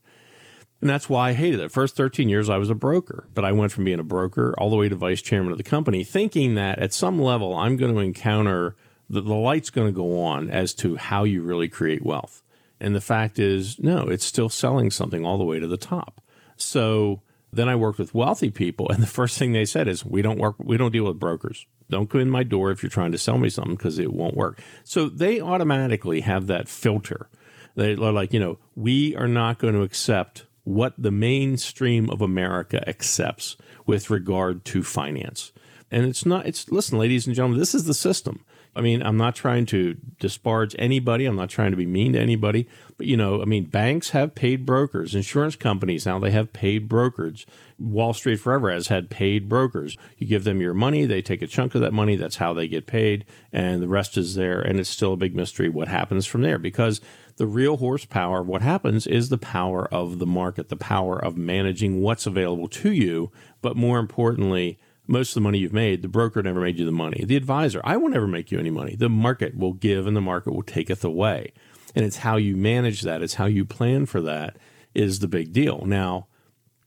And 0.81 0.89
that's 0.89 1.09
why 1.09 1.29
I 1.29 1.33
hated 1.33 1.59
it. 1.59 1.71
First 1.71 1.95
13 1.97 2.29
years, 2.29 2.49
I 2.49 2.57
was 2.57 2.69
a 2.69 2.75
broker, 2.75 3.27
but 3.33 3.43
I 3.43 3.51
went 3.51 3.71
from 3.71 3.83
being 3.83 3.99
a 3.99 4.03
broker 4.03 4.55
all 4.57 4.69
the 4.69 4.77
way 4.77 4.87
to 4.87 4.95
vice 4.95 5.21
chairman 5.21 5.51
of 5.51 5.57
the 5.57 5.63
company, 5.63 6.03
thinking 6.03 6.55
that 6.55 6.79
at 6.79 6.93
some 6.93 7.21
level 7.21 7.55
I'm 7.55 7.75
going 7.75 7.93
to 7.93 7.99
encounter 7.99 8.75
the, 9.09 9.21
the 9.21 9.33
light's 9.33 9.69
going 9.69 9.87
to 9.87 9.93
go 9.93 10.21
on 10.21 10.49
as 10.49 10.73
to 10.75 10.95
how 10.95 11.23
you 11.23 11.41
really 11.41 11.67
create 11.67 12.05
wealth. 12.05 12.43
And 12.79 12.95
the 12.95 13.01
fact 13.01 13.39
is, 13.39 13.77
no, 13.79 14.07
it's 14.07 14.25
still 14.25 14.47
selling 14.47 14.89
something 14.89 15.25
all 15.25 15.37
the 15.37 15.43
way 15.43 15.59
to 15.59 15.67
the 15.67 15.77
top. 15.77 16.21
So 16.55 17.21
then 17.51 17.67
I 17.67 17.75
worked 17.75 17.99
with 17.99 18.13
wealthy 18.13 18.51
people, 18.51 18.89
and 18.89 19.01
the 19.03 19.07
first 19.07 19.37
thing 19.37 19.51
they 19.51 19.65
said 19.65 19.87
is, 19.87 20.05
"We 20.05 20.21
don't 20.21 20.39
work. 20.39 20.55
We 20.59 20.77
don't 20.77 20.91
deal 20.91 21.05
with 21.05 21.19
brokers. 21.19 21.65
Don't 21.89 22.09
come 22.09 22.21
in 22.21 22.29
my 22.29 22.43
door 22.43 22.71
if 22.71 22.83
you're 22.83 22.89
trying 22.89 23.11
to 23.11 23.17
sell 23.17 23.37
me 23.37 23.49
something 23.49 23.75
because 23.75 23.99
it 23.99 24.13
won't 24.13 24.37
work." 24.37 24.61
So 24.83 25.09
they 25.09 25.41
automatically 25.41 26.21
have 26.21 26.47
that 26.47 26.69
filter. 26.69 27.29
They're 27.75 27.95
like, 27.95 28.33
you 28.33 28.39
know, 28.39 28.59
we 28.75 29.15
are 29.15 29.27
not 29.27 29.57
going 29.57 29.73
to 29.73 29.83
accept 29.83 30.45
what 30.69 30.93
the 30.99 31.09
mainstream 31.09 32.11
of 32.11 32.21
America 32.21 32.87
accepts 32.87 33.57
with 33.87 34.11
regard 34.11 34.63
to 34.63 34.83
finance. 34.83 35.51
And 35.89 36.05
it's 36.05 36.27
not. 36.27 36.45
It's 36.45 36.69
listen, 36.69 36.99
ladies 36.99 37.25
and 37.25 37.35
gentlemen, 37.35 37.57
this 37.57 37.73
is 37.73 37.85
the 37.85 37.93
system. 37.95 38.45
I 38.75 38.81
mean, 38.81 39.01
I'm 39.01 39.17
not 39.17 39.35
trying 39.35 39.65
to 39.67 39.97
disparage 40.19 40.75
anybody. 40.77 41.25
I'm 41.25 41.35
not 41.35 41.49
trying 41.49 41.71
to 41.71 41.77
be 41.77 41.87
mean 41.87 42.13
to 42.13 42.19
anybody. 42.19 42.67
But, 42.97 43.07
you 43.07 43.17
know, 43.17 43.41
I 43.41 43.45
mean, 43.45 43.65
banks 43.65 44.11
have 44.11 44.35
paid 44.35 44.63
brokers, 44.63 45.15
insurance 45.15 45.55
companies 45.55 46.05
now 46.05 46.19
they 46.19 46.29
have 46.29 46.53
paid 46.53 46.87
brokers. 46.87 47.47
Wall 47.79 48.13
Street 48.13 48.37
Forever 48.37 48.69
has 48.69 48.87
had 48.87 49.09
paid 49.09 49.49
brokers. 49.49 49.97
You 50.19 50.27
give 50.27 50.43
them 50.43 50.61
your 50.61 50.75
money, 50.75 51.05
they 51.05 51.23
take 51.23 51.41
a 51.41 51.47
chunk 51.47 51.73
of 51.73 51.81
that 51.81 51.93
money. 51.93 52.15
That's 52.15 52.35
how 52.35 52.53
they 52.53 52.67
get 52.67 52.85
paid. 52.85 53.25
And 53.51 53.81
the 53.81 53.87
rest 53.87 54.17
is 54.17 54.35
there. 54.35 54.61
And 54.61 54.79
it's 54.79 54.89
still 54.89 55.13
a 55.13 55.17
big 55.17 55.35
mystery 55.35 55.67
what 55.67 55.87
happens 55.87 56.27
from 56.27 56.43
there 56.43 56.59
because 56.59 57.01
the 57.39 57.47
real 57.47 57.77
horsepower 57.77 58.43
what 58.43 58.61
happens 58.61 59.07
is 59.07 59.29
the 59.29 59.37
power 59.37 59.87
of 59.93 60.19
the 60.19 60.25
market, 60.25 60.67
the 60.67 60.75
power 60.75 61.17
of 61.17 61.37
managing 61.37 62.01
what's 62.01 62.27
available 62.27 62.67
to 62.67 62.91
you. 62.91 63.31
But 63.61 63.77
more 63.77 63.97
importantly, 63.97 64.77
most 65.07 65.29
of 65.29 65.35
the 65.35 65.41
money 65.41 65.59
you've 65.59 65.73
made, 65.73 66.01
the 66.01 66.09
broker 66.09 66.43
never 66.43 66.59
made 66.59 66.77
you 66.77 66.85
the 66.85 66.91
money. 66.91 67.23
The 67.23 67.37
advisor, 67.37 67.79
I 67.85 67.95
will 67.95 68.09
never 68.09 68.27
make 68.27 68.51
you 68.51 68.59
any 68.59 68.69
money. 68.69 68.95
The 68.95 69.07
market 69.07 69.57
will 69.57 69.71
give 69.71 70.05
and 70.05 70.17
the 70.17 70.21
market 70.21 70.53
will 70.53 70.63
taketh 70.63 71.03
away. 71.05 71.53
And 71.95 72.05
it's 72.05 72.17
how 72.17 72.35
you 72.35 72.57
manage 72.57 73.03
that, 73.03 73.23
it's 73.23 73.35
how 73.35 73.45
you 73.45 73.63
plan 73.63 74.05
for 74.05 74.21
that 74.21 74.57
is 74.93 75.19
the 75.19 75.27
big 75.29 75.53
deal. 75.53 75.85
Now, 75.85 76.27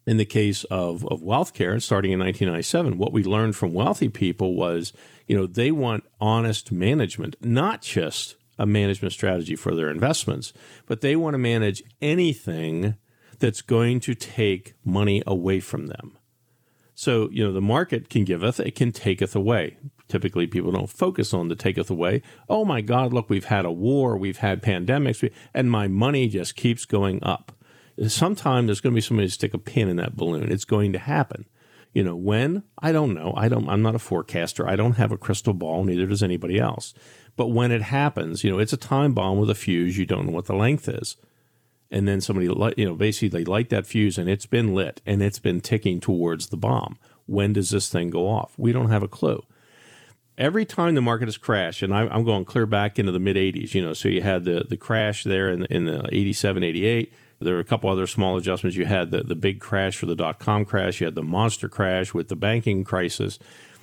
in 0.06 0.18
the 0.18 0.26
case 0.26 0.64
of, 0.64 1.06
of 1.06 1.22
wealth 1.22 1.54
care, 1.54 1.80
starting 1.80 2.12
in 2.12 2.18
1997, 2.18 2.98
what 2.98 3.12
we 3.12 3.24
learned 3.24 3.56
from 3.56 3.72
wealthy 3.72 4.10
people 4.10 4.54
was, 4.54 4.92
you 5.26 5.34
know, 5.34 5.46
they 5.46 5.70
want 5.70 6.04
honest 6.20 6.70
management, 6.70 7.36
not 7.40 7.80
just 7.80 8.36
a 8.58 8.66
management 8.66 9.12
strategy 9.12 9.56
for 9.56 9.74
their 9.74 9.90
investments, 9.90 10.52
but 10.86 11.00
they 11.00 11.16
want 11.16 11.34
to 11.34 11.38
manage 11.38 11.82
anything 12.00 12.96
that's 13.38 13.62
going 13.62 14.00
to 14.00 14.14
take 14.14 14.74
money 14.84 15.22
away 15.26 15.60
from 15.60 15.86
them. 15.86 16.16
So, 16.94 17.28
you 17.32 17.44
know, 17.44 17.52
the 17.52 17.60
market 17.60 18.08
can 18.08 18.24
giveth, 18.24 18.60
it 18.60 18.74
can 18.74 18.92
taketh 18.92 19.34
away. 19.34 19.78
Typically, 20.08 20.46
people 20.46 20.70
don't 20.70 20.90
focus 20.90 21.32
on 21.32 21.48
the 21.48 21.56
taketh 21.56 21.90
away. 21.90 22.22
Oh 22.48 22.64
my 22.64 22.82
God, 22.82 23.12
look, 23.12 23.30
we've 23.30 23.46
had 23.46 23.64
a 23.64 23.72
war, 23.72 24.16
we've 24.16 24.38
had 24.38 24.62
pandemics, 24.62 25.28
and 25.54 25.70
my 25.70 25.88
money 25.88 26.28
just 26.28 26.54
keeps 26.54 26.84
going 26.84 27.22
up. 27.24 27.52
Sometime 28.06 28.66
there's 28.66 28.80
going 28.80 28.92
to 28.92 28.96
be 28.96 29.00
somebody 29.00 29.28
to 29.28 29.34
stick 29.34 29.54
a 29.54 29.58
pin 29.58 29.88
in 29.88 29.96
that 29.96 30.16
balloon. 30.16 30.52
It's 30.52 30.64
going 30.64 30.92
to 30.92 30.98
happen. 30.98 31.46
You 31.92 32.04
know, 32.04 32.16
when? 32.16 32.62
I 32.78 32.92
don't 32.92 33.14
know. 33.14 33.34
I 33.36 33.48
don't 33.48 33.68
I'm 33.68 33.82
not 33.82 33.94
a 33.94 34.00
forecaster. 34.00 34.68
I 34.68 34.76
don't 34.76 34.96
have 34.96 35.12
a 35.12 35.18
crystal 35.18 35.54
ball, 35.54 35.84
neither 35.84 36.06
does 36.06 36.22
anybody 36.22 36.58
else. 36.58 36.94
But 37.36 37.48
when 37.48 37.70
it 37.70 37.82
happens, 37.82 38.44
you 38.44 38.50
know, 38.50 38.58
it's 38.58 38.72
a 38.72 38.78
time 38.78 39.14
bomb 39.14 39.38
with 39.38 39.50
a 39.50 39.54
fuse, 39.54 39.96
you 39.98 40.06
don't 40.06 40.26
know 40.26 40.32
what 40.32 40.46
the 40.46 40.54
length 40.54 40.88
is 40.88 41.16
and 41.92 42.08
then 42.08 42.20
somebody 42.20 42.46
you 42.76 42.86
know 42.86 42.94
basically 42.94 43.28
they 43.28 43.44
light 43.44 43.68
that 43.68 43.86
fuse 43.86 44.18
and 44.18 44.28
it's 44.28 44.46
been 44.46 44.74
lit 44.74 45.00
and 45.06 45.22
it's 45.22 45.38
been 45.38 45.60
ticking 45.60 46.00
towards 46.00 46.48
the 46.48 46.56
bomb 46.56 46.98
when 47.26 47.52
does 47.52 47.70
this 47.70 47.88
thing 47.88 48.10
go 48.10 48.26
off 48.28 48.54
we 48.56 48.72
don't 48.72 48.90
have 48.90 49.02
a 49.02 49.08
clue 49.08 49.44
every 50.38 50.64
time 50.64 50.94
the 50.94 51.02
market 51.02 51.28
has 51.28 51.36
crashed 51.36 51.82
and 51.82 51.94
i'm 51.94 52.24
going 52.24 52.44
clear 52.44 52.66
back 52.66 52.98
into 52.98 53.12
the 53.12 53.20
mid 53.20 53.36
80s 53.36 53.74
you 53.74 53.82
know 53.82 53.92
so 53.92 54.08
you 54.08 54.22
had 54.22 54.44
the 54.44 54.64
the 54.68 54.76
crash 54.76 55.22
there 55.22 55.50
in 55.50 55.66
in 55.66 55.84
the 55.84 56.08
87 56.10 56.64
88 56.64 57.12
there 57.42 57.54
were 57.54 57.60
a 57.60 57.64
couple 57.64 57.90
other 57.90 58.06
small 58.06 58.36
adjustments 58.36 58.76
you 58.76 58.86
had 58.86 59.10
the, 59.10 59.22
the 59.22 59.34
big 59.34 59.60
crash 59.60 59.96
for 59.96 60.06
the 60.06 60.16
dot-com 60.16 60.64
crash 60.64 61.00
you 61.00 61.06
had 61.06 61.14
the 61.14 61.22
monster 61.22 61.68
crash 61.68 62.14
with 62.14 62.28
the 62.28 62.36
banking 62.36 62.84
crisis 62.84 63.38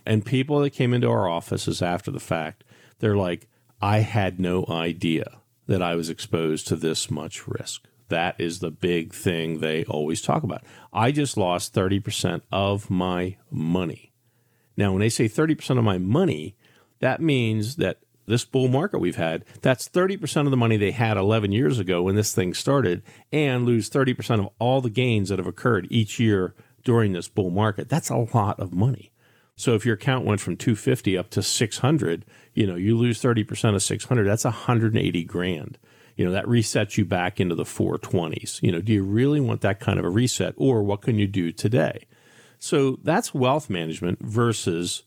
and 0.05 0.25
people 0.25 0.59
that 0.59 0.71
came 0.71 0.93
into 0.93 1.09
our 1.09 1.27
offices 1.27 1.81
after 1.81 2.11
the 2.11 2.19
fact 2.19 2.63
they're 2.99 3.17
like 3.17 3.47
i 3.81 3.99
had 3.99 4.39
no 4.39 4.65
idea 4.69 5.39
that 5.67 5.81
i 5.81 5.95
was 5.95 6.09
exposed 6.09 6.67
to 6.67 6.75
this 6.75 7.11
much 7.11 7.47
risk 7.47 7.83
that 8.09 8.35
is 8.39 8.59
the 8.59 8.71
big 8.71 9.13
thing 9.13 9.59
they 9.59 9.85
always 9.85 10.21
talk 10.21 10.43
about. 10.43 10.63
I 10.91 11.11
just 11.11 11.37
lost 11.37 11.73
30% 11.73 12.41
of 12.51 12.89
my 12.89 13.37
money. 13.49 14.11
Now, 14.75 14.91
when 14.91 14.99
they 14.99 15.09
say 15.09 15.25
30% 15.25 15.77
of 15.77 15.83
my 15.83 15.97
money, 15.97 16.55
that 16.99 17.21
means 17.21 17.77
that 17.77 17.99
this 18.29 18.45
bull 18.45 18.67
market 18.67 18.99
we've 18.99 19.15
had, 19.15 19.43
that's 19.61 19.89
30% 19.89 20.45
of 20.45 20.51
the 20.51 20.57
money 20.57 20.77
they 20.77 20.91
had 20.91 21.17
11 21.17 21.51
years 21.51 21.79
ago 21.79 22.03
when 22.03 22.15
this 22.15 22.33
thing 22.33 22.53
started, 22.53 23.03
and 23.31 23.65
lose 23.65 23.89
30% 23.89 24.39
of 24.39 24.49
all 24.59 24.81
the 24.81 24.89
gains 24.89 25.29
that 25.29 25.39
have 25.39 25.47
occurred 25.47 25.87
each 25.89 26.19
year 26.19 26.55
during 26.83 27.13
this 27.13 27.27
bull 27.27 27.49
market. 27.49 27.89
That's 27.89 28.09
a 28.09 28.27
lot 28.33 28.59
of 28.59 28.73
money. 28.73 29.11
So 29.55 29.73
if 29.73 29.85
your 29.85 29.95
account 29.95 30.25
went 30.25 30.39
from 30.39 30.55
250 30.55 31.17
up 31.17 31.29
to 31.31 31.43
600, 31.43 32.25
you 32.53 32.65
know, 32.65 32.75
you 32.75 32.97
lose 32.97 33.21
30% 33.21 33.75
of 33.75 33.83
600, 33.83 34.23
that's 34.23 34.45
180 34.45 35.23
grand 35.25 35.77
you 36.19 36.25
know, 36.25 36.31
that 36.31 36.47
resets 36.47 36.97
you 36.97 37.05
back 37.05 37.39
into 37.39 37.55
the 37.55 37.63
420s. 37.63 38.61
You 38.61 38.73
know, 38.73 38.81
do 38.81 38.91
you 38.91 39.03
really 39.03 39.39
want 39.39 39.61
that 39.61 39.79
kind 39.79 39.97
of 39.97 40.03
a 40.03 40.09
reset 40.09 40.53
or 40.57 40.83
what 40.83 41.01
can 41.01 41.17
you 41.17 41.27
do 41.27 41.53
today? 41.53 42.07
So 42.59 42.99
that's 43.01 43.33
wealth 43.33 43.69
management 43.69 44.19
versus 44.19 45.03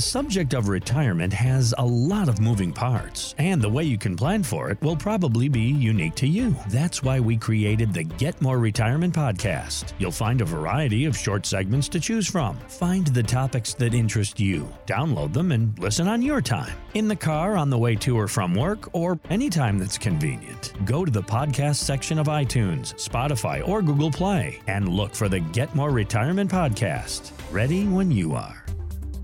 The 0.00 0.06
subject 0.06 0.54
of 0.54 0.70
retirement 0.70 1.30
has 1.34 1.74
a 1.76 1.84
lot 1.84 2.30
of 2.30 2.40
moving 2.40 2.72
parts, 2.72 3.34
and 3.36 3.60
the 3.60 3.68
way 3.68 3.84
you 3.84 3.98
can 3.98 4.16
plan 4.16 4.42
for 4.42 4.70
it 4.70 4.80
will 4.80 4.96
probably 4.96 5.50
be 5.50 5.60
unique 5.60 6.14
to 6.14 6.26
you. 6.26 6.56
That's 6.68 7.02
why 7.02 7.20
we 7.20 7.36
created 7.36 7.92
the 7.92 8.04
Get 8.04 8.40
More 8.40 8.58
Retirement 8.58 9.14
podcast. 9.14 9.92
You'll 9.98 10.10
find 10.10 10.40
a 10.40 10.46
variety 10.46 11.04
of 11.04 11.18
short 11.18 11.44
segments 11.44 11.86
to 11.90 12.00
choose 12.00 12.26
from. 12.26 12.56
Find 12.68 13.08
the 13.08 13.22
topics 13.22 13.74
that 13.74 13.92
interest 13.92 14.40
you, 14.40 14.72
download 14.86 15.34
them, 15.34 15.52
and 15.52 15.78
listen 15.78 16.08
on 16.08 16.22
your 16.22 16.40
time. 16.40 16.72
In 16.94 17.06
the 17.06 17.14
car, 17.14 17.58
on 17.58 17.68
the 17.68 17.76
way 17.76 17.94
to 17.96 18.18
or 18.18 18.26
from 18.26 18.54
work, 18.54 18.88
or 18.94 19.20
anytime 19.28 19.78
that's 19.78 19.98
convenient. 19.98 20.72
Go 20.86 21.04
to 21.04 21.10
the 21.10 21.22
podcast 21.22 21.76
section 21.76 22.18
of 22.18 22.26
iTunes, 22.26 22.94
Spotify, 22.94 23.68
or 23.68 23.82
Google 23.82 24.10
Play 24.10 24.62
and 24.66 24.88
look 24.88 25.14
for 25.14 25.28
the 25.28 25.40
Get 25.40 25.74
More 25.74 25.90
Retirement 25.90 26.50
podcast. 26.50 27.32
Ready 27.52 27.86
when 27.86 28.10
you 28.10 28.32
are. 28.32 28.59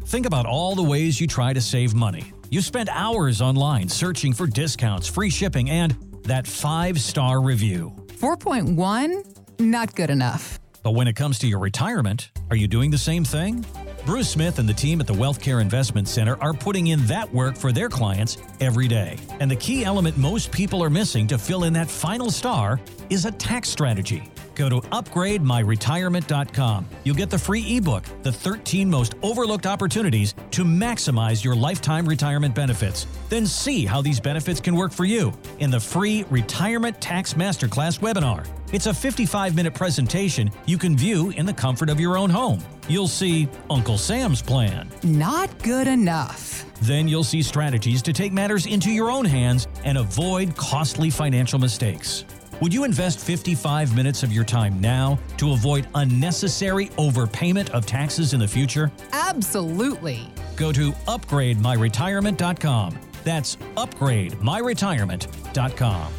Think 0.06 0.25
about 0.25 0.46
all 0.46 0.76
the 0.76 0.84
ways 0.84 1.20
you 1.20 1.26
try 1.26 1.52
to 1.52 1.60
save 1.60 1.92
money. 1.92 2.32
You 2.48 2.62
spend 2.62 2.88
hours 2.90 3.42
online 3.42 3.88
searching 3.88 4.32
for 4.32 4.46
discounts, 4.46 5.08
free 5.08 5.30
shipping, 5.30 5.68
and 5.68 5.96
that 6.22 6.46
five 6.46 7.00
star 7.00 7.40
review. 7.40 7.92
4.1? 8.20 9.58
Not 9.58 9.96
good 9.96 10.10
enough. 10.10 10.60
But 10.84 10.92
when 10.92 11.08
it 11.08 11.16
comes 11.16 11.40
to 11.40 11.48
your 11.48 11.58
retirement, 11.58 12.30
are 12.50 12.56
you 12.56 12.68
doing 12.68 12.92
the 12.92 12.98
same 12.98 13.25
thing? 13.25 13.66
Bruce 14.04 14.28
Smith 14.28 14.60
and 14.60 14.68
the 14.68 14.72
team 14.72 15.00
at 15.00 15.08
the 15.08 15.12
Wealth 15.12 15.40
Care 15.40 15.58
Investment 15.58 16.06
Center 16.06 16.40
are 16.40 16.54
putting 16.54 16.86
in 16.86 17.04
that 17.06 17.34
work 17.34 17.56
for 17.56 17.72
their 17.72 17.88
clients 17.88 18.38
every 18.60 18.86
day. 18.86 19.18
And 19.40 19.50
the 19.50 19.56
key 19.56 19.84
element 19.84 20.16
most 20.16 20.52
people 20.52 20.84
are 20.84 20.90
missing 20.90 21.26
to 21.26 21.36
fill 21.36 21.64
in 21.64 21.72
that 21.72 21.90
final 21.90 22.30
star 22.30 22.80
is 23.10 23.25
a 23.25 23.32
tax 23.32 23.68
strategy. 23.68 24.30
Go 24.56 24.68
to 24.70 24.80
upgrademyretirement.com. 24.80 26.88
You'll 27.04 27.14
get 27.14 27.30
the 27.30 27.38
free 27.38 27.76
ebook, 27.76 28.02
The 28.22 28.32
13 28.32 28.90
Most 28.90 29.14
Overlooked 29.22 29.66
Opportunities 29.66 30.34
to 30.52 30.64
Maximize 30.64 31.44
Your 31.44 31.54
Lifetime 31.54 32.08
Retirement 32.08 32.54
Benefits. 32.54 33.06
Then 33.28 33.44
see 33.46 33.84
how 33.84 34.00
these 34.00 34.18
benefits 34.18 34.60
can 34.60 34.75
work 34.75 34.92
for 34.92 35.04
you 35.04 35.34
in 35.58 35.70
the 35.70 35.78
free 35.78 36.25
Retirement 36.30 36.98
Tax 37.00 37.34
Masterclass 37.34 38.00
webinar. 38.00 38.46
It's 38.72 38.86
a 38.86 38.94
55 38.94 39.54
minute 39.54 39.75
presentation 39.75 40.50
you 40.64 40.78
can 40.78 40.96
view 40.96 41.30
in 41.30 41.46
the 41.46 41.52
comfort 41.52 41.90
of 41.90 42.00
your 42.00 42.16
own 42.16 42.30
home. 42.30 42.60
You'll 42.88 43.08
see 43.08 43.48
Uncle 43.70 43.98
Sam's 43.98 44.42
plan. 44.42 44.88
Not 45.02 45.62
good 45.62 45.86
enough. 45.86 46.64
Then 46.82 47.08
you'll 47.08 47.25
see 47.25 47.42
strategies 47.42 48.02
to 48.02 48.12
take 48.12 48.32
matters 48.32 48.66
into 48.66 48.90
your 48.90 49.10
own 49.10 49.25
hands 49.25 49.66
and 49.84 49.98
avoid 49.98 50.56
costly 50.56 51.10
financial 51.10 51.58
mistakes. 51.58 52.25
Would 52.60 52.72
you 52.72 52.84
invest 52.84 53.18
55 53.20 53.94
minutes 53.94 54.22
of 54.22 54.32
your 54.32 54.44
time 54.44 54.80
now 54.80 55.18
to 55.36 55.52
avoid 55.52 55.86
unnecessary 55.94 56.86
overpayment 56.96 57.68
of 57.70 57.84
taxes 57.84 58.32
in 58.32 58.40
the 58.40 58.48
future? 58.48 58.90
Absolutely. 59.12 60.22
Go 60.56 60.72
to 60.72 60.92
upgrademyretirement.com. 60.92 62.98
That's 63.25 63.56
upgrademyretirement.com. 63.76 66.12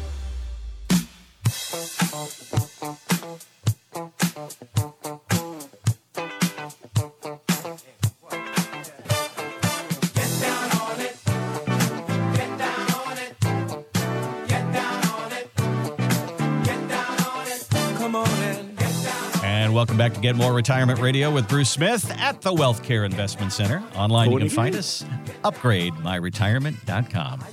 And 4.88 5.27
welcome 19.78 19.96
back 19.96 20.12
to 20.12 20.18
Get 20.18 20.34
More 20.34 20.52
Retirement 20.52 20.98
Radio 20.98 21.30
with 21.30 21.48
Bruce 21.48 21.70
Smith 21.70 22.10
at 22.18 22.40
the 22.40 22.52
Wealth 22.52 22.82
Care 22.82 23.04
Investment 23.04 23.52
Center. 23.52 23.80
Online, 23.94 24.32
you 24.32 24.38
can 24.40 24.48
find 24.48 24.74
us 24.74 25.04
upgrademyretirement.com. 25.44 27.44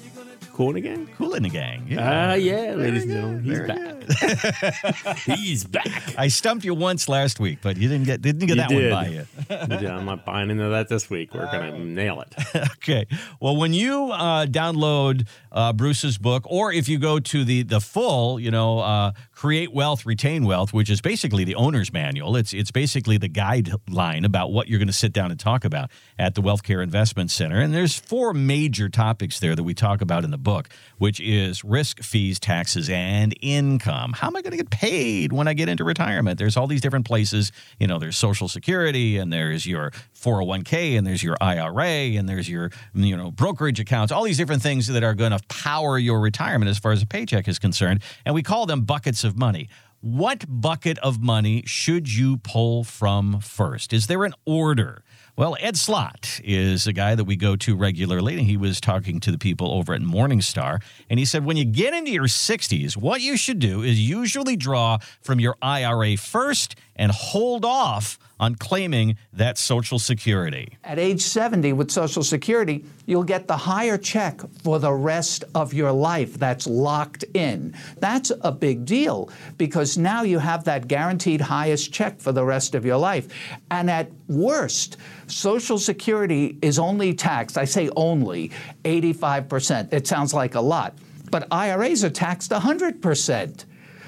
Cool 0.51 0.75
again? 0.75 1.08
Cool 1.17 1.36
in 1.36 1.44
the 1.44 1.50
gang. 1.50 1.88
Ah, 2.00 2.34
yeah, 2.34 2.74
ladies 2.75 3.03
and 3.03 3.12
gentlemen, 3.12 3.44
he's 3.44 3.60
back. 3.60 5.17
he's 5.25 5.63
back. 5.65 5.88
I 6.17 6.29
stumped 6.29 6.65
you 6.65 6.74
once 6.74 7.08
last 7.10 7.39
week, 7.39 7.60
but 7.62 7.77
you 7.77 7.89
didn't 7.89 8.05
get 8.05 8.22
didn't 8.22 8.48
get 8.48 8.50
You 8.50 8.55
that 8.55 8.70
did. 8.70 8.91
one 8.91 9.03
by 9.03 9.10
you. 9.10 9.25
Yeah, 9.86 9.98
I'm 9.98 10.05
not 10.05 10.25
buying 10.25 10.50
into 10.50 10.70
that 10.70 10.88
this 10.88 11.10
week. 11.10 11.34
We're 11.34 11.46
gonna 11.46 11.77
nail 11.77 12.22
it. 12.22 12.34
okay. 12.77 13.05
Well, 13.39 13.58
when 13.58 13.74
you 13.74 14.12
uh, 14.12 14.46
download 14.46 15.27
uh, 15.51 15.74
Bruce's 15.74 16.17
book, 16.17 16.44
or 16.48 16.72
if 16.72 16.88
you 16.88 16.98
go 17.00 17.20
to 17.20 17.44
the 17.44 17.63
the 17.63 17.82
full, 17.82 18.39
you 18.39 18.50
know, 18.50 18.79
uh, 18.79 19.12
create 19.36 19.74
wealth, 19.74 20.06
retain 20.06 20.46
wealth, 20.46 20.74
which 20.74 20.89
is 20.89 21.01
basically 21.01 21.44
the 21.44 21.56
owner's 21.56 21.92
manual. 21.92 22.36
It's 22.38 22.54
it's 22.54 22.72
basically 22.72 23.18
the 23.18 23.30
guideline 23.30 24.25
about 24.25 24.51
what 24.51 24.68
you're 24.70 24.80
going 24.80 24.88
to 24.88 24.94
sit 24.94 25.13
down 25.13 25.30
and 25.30 25.39
talk 25.39 25.65
about 25.65 25.92
at 26.18 26.36
the 26.36 26.42
Wealth 26.42 26.63
Care 26.63 26.82
Investment 26.82 27.30
Center. 27.30 27.60
And 27.60 27.74
there's 27.74 28.00
four 28.00 28.34
major 28.34 28.88
topics 28.89 29.39
there 29.39 29.56
that 29.56 29.63
we 29.63 29.74
talk 29.74 30.01
about 30.01 30.24
in 30.24 30.32
the 30.32 30.38
book, 30.38 30.70
which 30.98 31.20
is 31.20 31.63
risk, 31.63 32.01
fees, 32.01 32.39
taxes, 32.39 32.89
and 32.89 33.36
income. 33.42 34.13
How 34.13 34.27
am 34.27 34.38
I 34.38 34.42
going 34.42 34.51
to 34.51 34.58
get 34.58 34.70
paid 34.70 35.34
when 35.34 35.48
I 35.48 35.54
get 35.54 35.68
into 35.68 35.84
retirement? 35.84 36.39
There's 36.39 36.56
all 36.56 36.68
these 36.68 36.82
different 36.82 37.06
places. 37.06 37.51
You 37.80 37.88
know, 37.88 38.00
there's 38.00 38.15
Social 38.15 38.48
Security, 38.48 39.18
and 39.18 39.34
there's 39.34 39.65
your 39.65 39.92
401k, 40.18 40.98
and 40.98 41.06
there's 41.06 41.22
your 41.22 41.36
IRA, 41.42 42.18
and 42.18 42.30
there's 42.30 42.50
your 42.50 42.72
you 42.94 43.18
know 43.18 43.32
brokerage 43.32 43.82
accounts. 43.82 44.13
All 44.13 44.24
these 44.24 44.38
different 44.38 44.62
things 44.62 44.88
that 44.88 45.04
are 45.04 45.13
going 45.13 45.32
to 45.32 45.39
power 45.50 46.00
your 46.00 46.22
retirement 46.22 46.70
as 46.70 46.80
far 46.80 46.94
as 46.94 47.01
a 47.01 47.06
paycheck 47.06 47.50
is 47.50 47.60
concerned. 47.60 48.01
And 48.25 48.34
we 48.34 48.42
call 48.42 48.65
them 48.65 48.82
buckets 48.82 49.25
of 49.25 49.38
money. 49.38 49.70
What 50.01 50.46
bucket 50.48 51.00
of 51.00 51.20
money 51.20 51.63
should 51.65 52.13
you 52.13 52.38
pull 52.38 52.84
from 52.84 53.39
first? 53.39 53.91
Is 53.91 54.05
there 54.05 54.24
an 54.24 54.36
order? 54.46 55.03
Well, 55.36 55.58
Ed 55.60 55.75
Slott 55.77 56.39
is 56.44 56.86
a 56.86 56.94
guy 56.94 57.15
that 57.15 57.24
we 57.25 57.36
go 57.36 57.55
to 57.55 57.75
regularly, 57.75 58.38
and 58.38 58.44
he 58.44 58.55
was 58.55 58.79
talking 58.79 59.20
to 59.22 59.32
the 59.32 59.38
people 59.38 59.72
over 59.72 59.94
at 59.94 60.01
Morningstar. 60.01 60.82
And 61.10 61.20
he 61.20 61.25
said, 61.25 61.44
when 61.44 61.58
you 61.58 61.65
get 61.65 61.94
into 61.94 62.12
your 62.12 62.27
60s, 62.27 62.96
what 62.96 63.22
you 63.22 63.36
should 63.36 63.60
do 63.60 63.82
is 63.82 64.00
usually 64.00 64.55
draw 64.55 65.00
from 65.22 65.39
your 65.39 65.58
IRA 65.62 66.15
first 66.17 66.75
and 66.96 67.12
hold 67.12 67.66
off 67.66 68.18
on 68.40 68.56
claiming 68.56 69.18
that 69.32 69.58
Social 69.58 69.98
Security. 69.98 70.78
At 70.84 71.00
age 71.00 71.22
70 71.22 71.74
with 71.74 71.90
Social 71.90 72.24
Security, 72.24 72.84
you'll 73.06 73.24
get 73.24 73.48
the 73.48 73.56
higher 73.56 73.98
check 73.98 74.42
for 74.62 74.78
the 74.80 74.92
rest 74.92 75.46
of 75.54 75.74
your 75.74 75.92
life 75.92 76.34
that's 76.34 76.68
locked 76.68 77.24
in. 77.34 77.74
That's 78.00 78.32
a 78.42 78.52
big 78.52 78.86
deal 78.86 79.30
because 79.58 79.98
now 79.98 80.24
you 80.24 80.40
have 80.40 80.66
that 80.66 80.88
guaranteed 80.88 81.42
highest 81.42 81.94
check 81.94 82.20
for 82.20 82.32
the 82.32 82.44
rest 82.44 82.75
of 82.75 82.86
your 82.86 82.98
life. 82.98 83.28
And 83.72 83.90
at 83.90 84.12
worst, 84.28 84.98
Social 85.28 85.78
Security 85.78 86.58
is 86.62 86.78
only 86.78 87.14
taxed, 87.14 87.58
I 87.58 87.66
say 87.66 87.90
only, 87.96 88.52
85%. 88.84 89.94
It 89.94 90.08
sounds 90.08 90.34
like 90.34 90.56
a 90.56 90.62
lot, 90.62 90.98
but 91.32 91.48
IRAs 91.52 92.04
are 92.04 92.10
taxed 92.10 92.52
100%. 92.52 93.66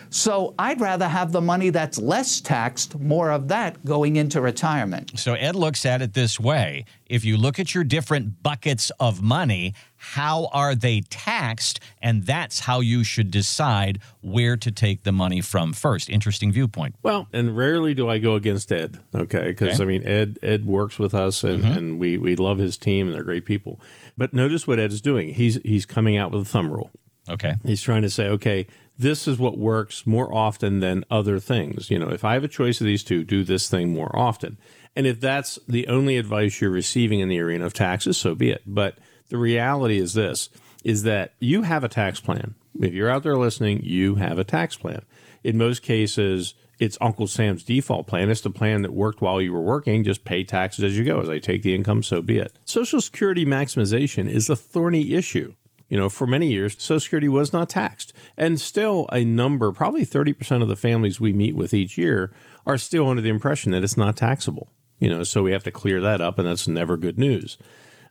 So 0.09 0.53
I'd 0.57 0.81
rather 0.81 1.07
have 1.07 1.31
the 1.31 1.41
money 1.41 1.69
that's 1.69 1.97
less 1.97 2.41
taxed, 2.41 2.99
more 2.99 3.31
of 3.31 3.47
that 3.49 3.83
going 3.85 4.15
into 4.15 4.41
retirement. 4.41 5.19
So 5.19 5.33
Ed 5.33 5.55
looks 5.55 5.85
at 5.85 6.01
it 6.01 6.13
this 6.13 6.39
way 6.39 6.85
if 7.05 7.23
you 7.23 7.37
look 7.37 7.59
at 7.59 7.73
your 7.73 7.83
different 7.83 8.43
buckets 8.43 8.91
of 8.99 9.21
money, 9.21 9.73
how 9.95 10.49
are 10.53 10.75
they 10.75 11.01
taxed? 11.09 11.79
And 12.01 12.25
that's 12.25 12.59
how 12.59 12.81
you 12.81 13.03
should 13.03 13.31
decide 13.31 13.99
where 14.21 14.57
to 14.57 14.71
take 14.71 15.03
the 15.03 15.11
money 15.11 15.41
from 15.41 15.73
first. 15.73 16.09
Interesting 16.09 16.51
viewpoint. 16.51 16.95
Well, 17.03 17.27
and 17.33 17.55
rarely 17.55 17.93
do 17.93 18.09
I 18.09 18.17
go 18.17 18.35
against 18.35 18.71
Ed, 18.71 18.99
okay? 19.15 19.47
Because 19.47 19.79
Okay. 19.79 19.83
I 19.83 19.85
mean, 19.85 20.03
Ed 20.05 20.39
Ed 20.43 20.65
works 20.65 20.99
with 20.99 21.13
us, 21.13 21.43
and, 21.43 21.63
mm-hmm. 21.63 21.77
and 21.77 21.99
we 21.99 22.17
we 22.17 22.35
love 22.35 22.57
his 22.57 22.77
team, 22.77 23.07
and 23.07 23.15
they're 23.15 23.23
great 23.23 23.45
people. 23.45 23.79
But 24.17 24.33
notice 24.33 24.67
what 24.67 24.79
Ed 24.79 24.91
is 24.91 25.01
doing. 25.01 25.33
He's 25.33 25.59
he's 25.63 25.85
coming 25.85 26.17
out 26.17 26.31
with 26.31 26.41
a 26.41 26.45
thumb 26.45 26.71
rule. 26.71 26.91
Okay. 27.29 27.55
He's 27.65 27.81
trying 27.81 28.03
to 28.03 28.09
say, 28.09 28.27
okay, 28.29 28.67
this 28.97 29.27
is 29.27 29.37
what 29.37 29.57
works 29.57 30.07
more 30.07 30.33
often 30.33 30.79
than 30.79 31.05
other 31.09 31.39
things. 31.39 31.89
You 31.89 31.99
know, 31.99 32.09
if 32.09 32.23
I 32.23 32.33
have 32.33 32.43
a 32.43 32.49
choice 32.49 32.81
of 32.81 32.87
these 32.87 33.03
two, 33.03 33.23
do 33.23 33.43
this 33.43 33.69
thing 33.69 33.93
more 33.93 34.13
often. 34.17 34.57
And 34.95 35.05
if 35.05 35.19
that's 35.19 35.59
the 35.67 35.87
only 35.87 36.17
advice 36.17 36.59
you're 36.59 36.71
receiving 36.71 37.19
in 37.19 37.29
the 37.29 37.39
arena 37.39 37.65
of 37.65 37.73
taxes, 37.73 38.17
so 38.17 38.33
be 38.33 38.49
it. 38.49 38.63
But 38.65 38.97
the 39.29 39.37
reality 39.37 39.99
is 39.99 40.13
this 40.13 40.49
is 40.83 41.03
that 41.03 41.33
you 41.39 41.63
have 41.63 41.83
a 41.83 41.89
tax 41.89 42.19
plan. 42.19 42.55
If 42.79 42.93
you're 42.93 43.09
out 43.09 43.23
there 43.23 43.35
listening, 43.35 43.81
you 43.83 44.15
have 44.15 44.39
a 44.39 44.43
tax 44.43 44.75
plan. 44.75 45.01
In 45.43 45.57
most 45.57 45.81
cases, 45.81 46.53
it's 46.79 46.97
Uncle 47.01 47.27
Sam's 47.27 47.63
default 47.63 48.07
plan. 48.07 48.29
It's 48.29 48.41
the 48.41 48.49
plan 48.49 48.83
that 48.83 48.93
worked 48.93 49.21
while 49.21 49.41
you 49.41 49.51
were 49.51 49.61
working. 49.61 50.03
Just 50.03 50.23
pay 50.23 50.43
taxes 50.43 50.83
as 50.83 50.97
you 50.97 51.03
go. 51.03 51.19
As 51.19 51.29
I 51.29 51.39
take 51.39 51.63
the 51.63 51.75
income, 51.75 52.03
so 52.03 52.21
be 52.21 52.37
it. 52.37 52.53
Social 52.65 53.01
Security 53.01 53.45
maximization 53.45 54.29
is 54.29 54.49
a 54.49 54.55
thorny 54.55 55.13
issue. 55.13 55.53
You 55.89 55.97
know, 55.97 56.09
for 56.09 56.27
many 56.27 56.47
years, 56.47 56.75
Social 56.77 56.99
Security 56.99 57.29
was 57.29 57.53
not 57.53 57.69
taxed. 57.69 58.13
And 58.35 58.59
still, 58.59 59.07
a 59.11 59.23
number, 59.23 59.71
probably 59.71 60.05
30% 60.05 60.61
of 60.61 60.67
the 60.67 60.75
families 60.75 61.19
we 61.19 61.33
meet 61.33 61.55
with 61.55 61.73
each 61.73 61.97
year, 61.97 62.33
are 62.65 62.77
still 62.77 63.09
under 63.09 63.21
the 63.21 63.29
impression 63.29 63.71
that 63.71 63.83
it's 63.83 63.97
not 63.97 64.17
taxable. 64.17 64.69
You 64.99 65.09
know, 65.09 65.23
so 65.23 65.43
we 65.43 65.51
have 65.51 65.63
to 65.63 65.71
clear 65.71 66.01
that 66.01 66.21
up, 66.21 66.37
and 66.39 66.47
that's 66.47 66.67
never 66.67 66.97
good 66.97 67.17
news. 67.17 67.57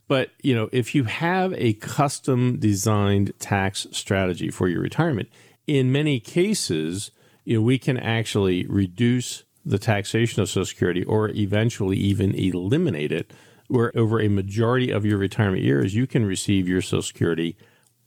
But, 0.09 0.31
you 0.41 0.55
know, 0.55 0.69
if 0.73 0.95
you 0.95 1.05
have 1.05 1.53
a 1.55 1.75
custom 1.75 2.59
designed 2.59 3.33
tax 3.39 3.87
strategy 3.91 4.51
for 4.51 4.69
your 4.69 4.81
retirement, 4.81 5.29
in 5.67 5.91
many 5.91 6.21
cases, 6.21 7.11
you 7.45 7.59
know, 7.59 7.63
we 7.63 7.79
can 7.79 7.99
actually 7.99 8.67
reduce 8.67 9.43
the 9.65 9.79
taxation 9.79 10.41
of 10.41 10.49
Social 10.49 10.65
Security 10.65 11.03
or 11.05 11.31
eventually 11.31 11.97
even 11.97 12.35
eliminate 12.35 13.11
it, 13.11 13.33
where 13.69 13.97
over 13.97 14.21
a 14.21 14.29
majority 14.29 14.91
of 14.91 15.05
your 15.05 15.19
retirement 15.19 15.63
years, 15.63 15.95
you 15.95 16.07
can 16.07 16.25
receive 16.25 16.69
your 16.69 16.83
Social 16.83 17.03
Security 17.03 17.57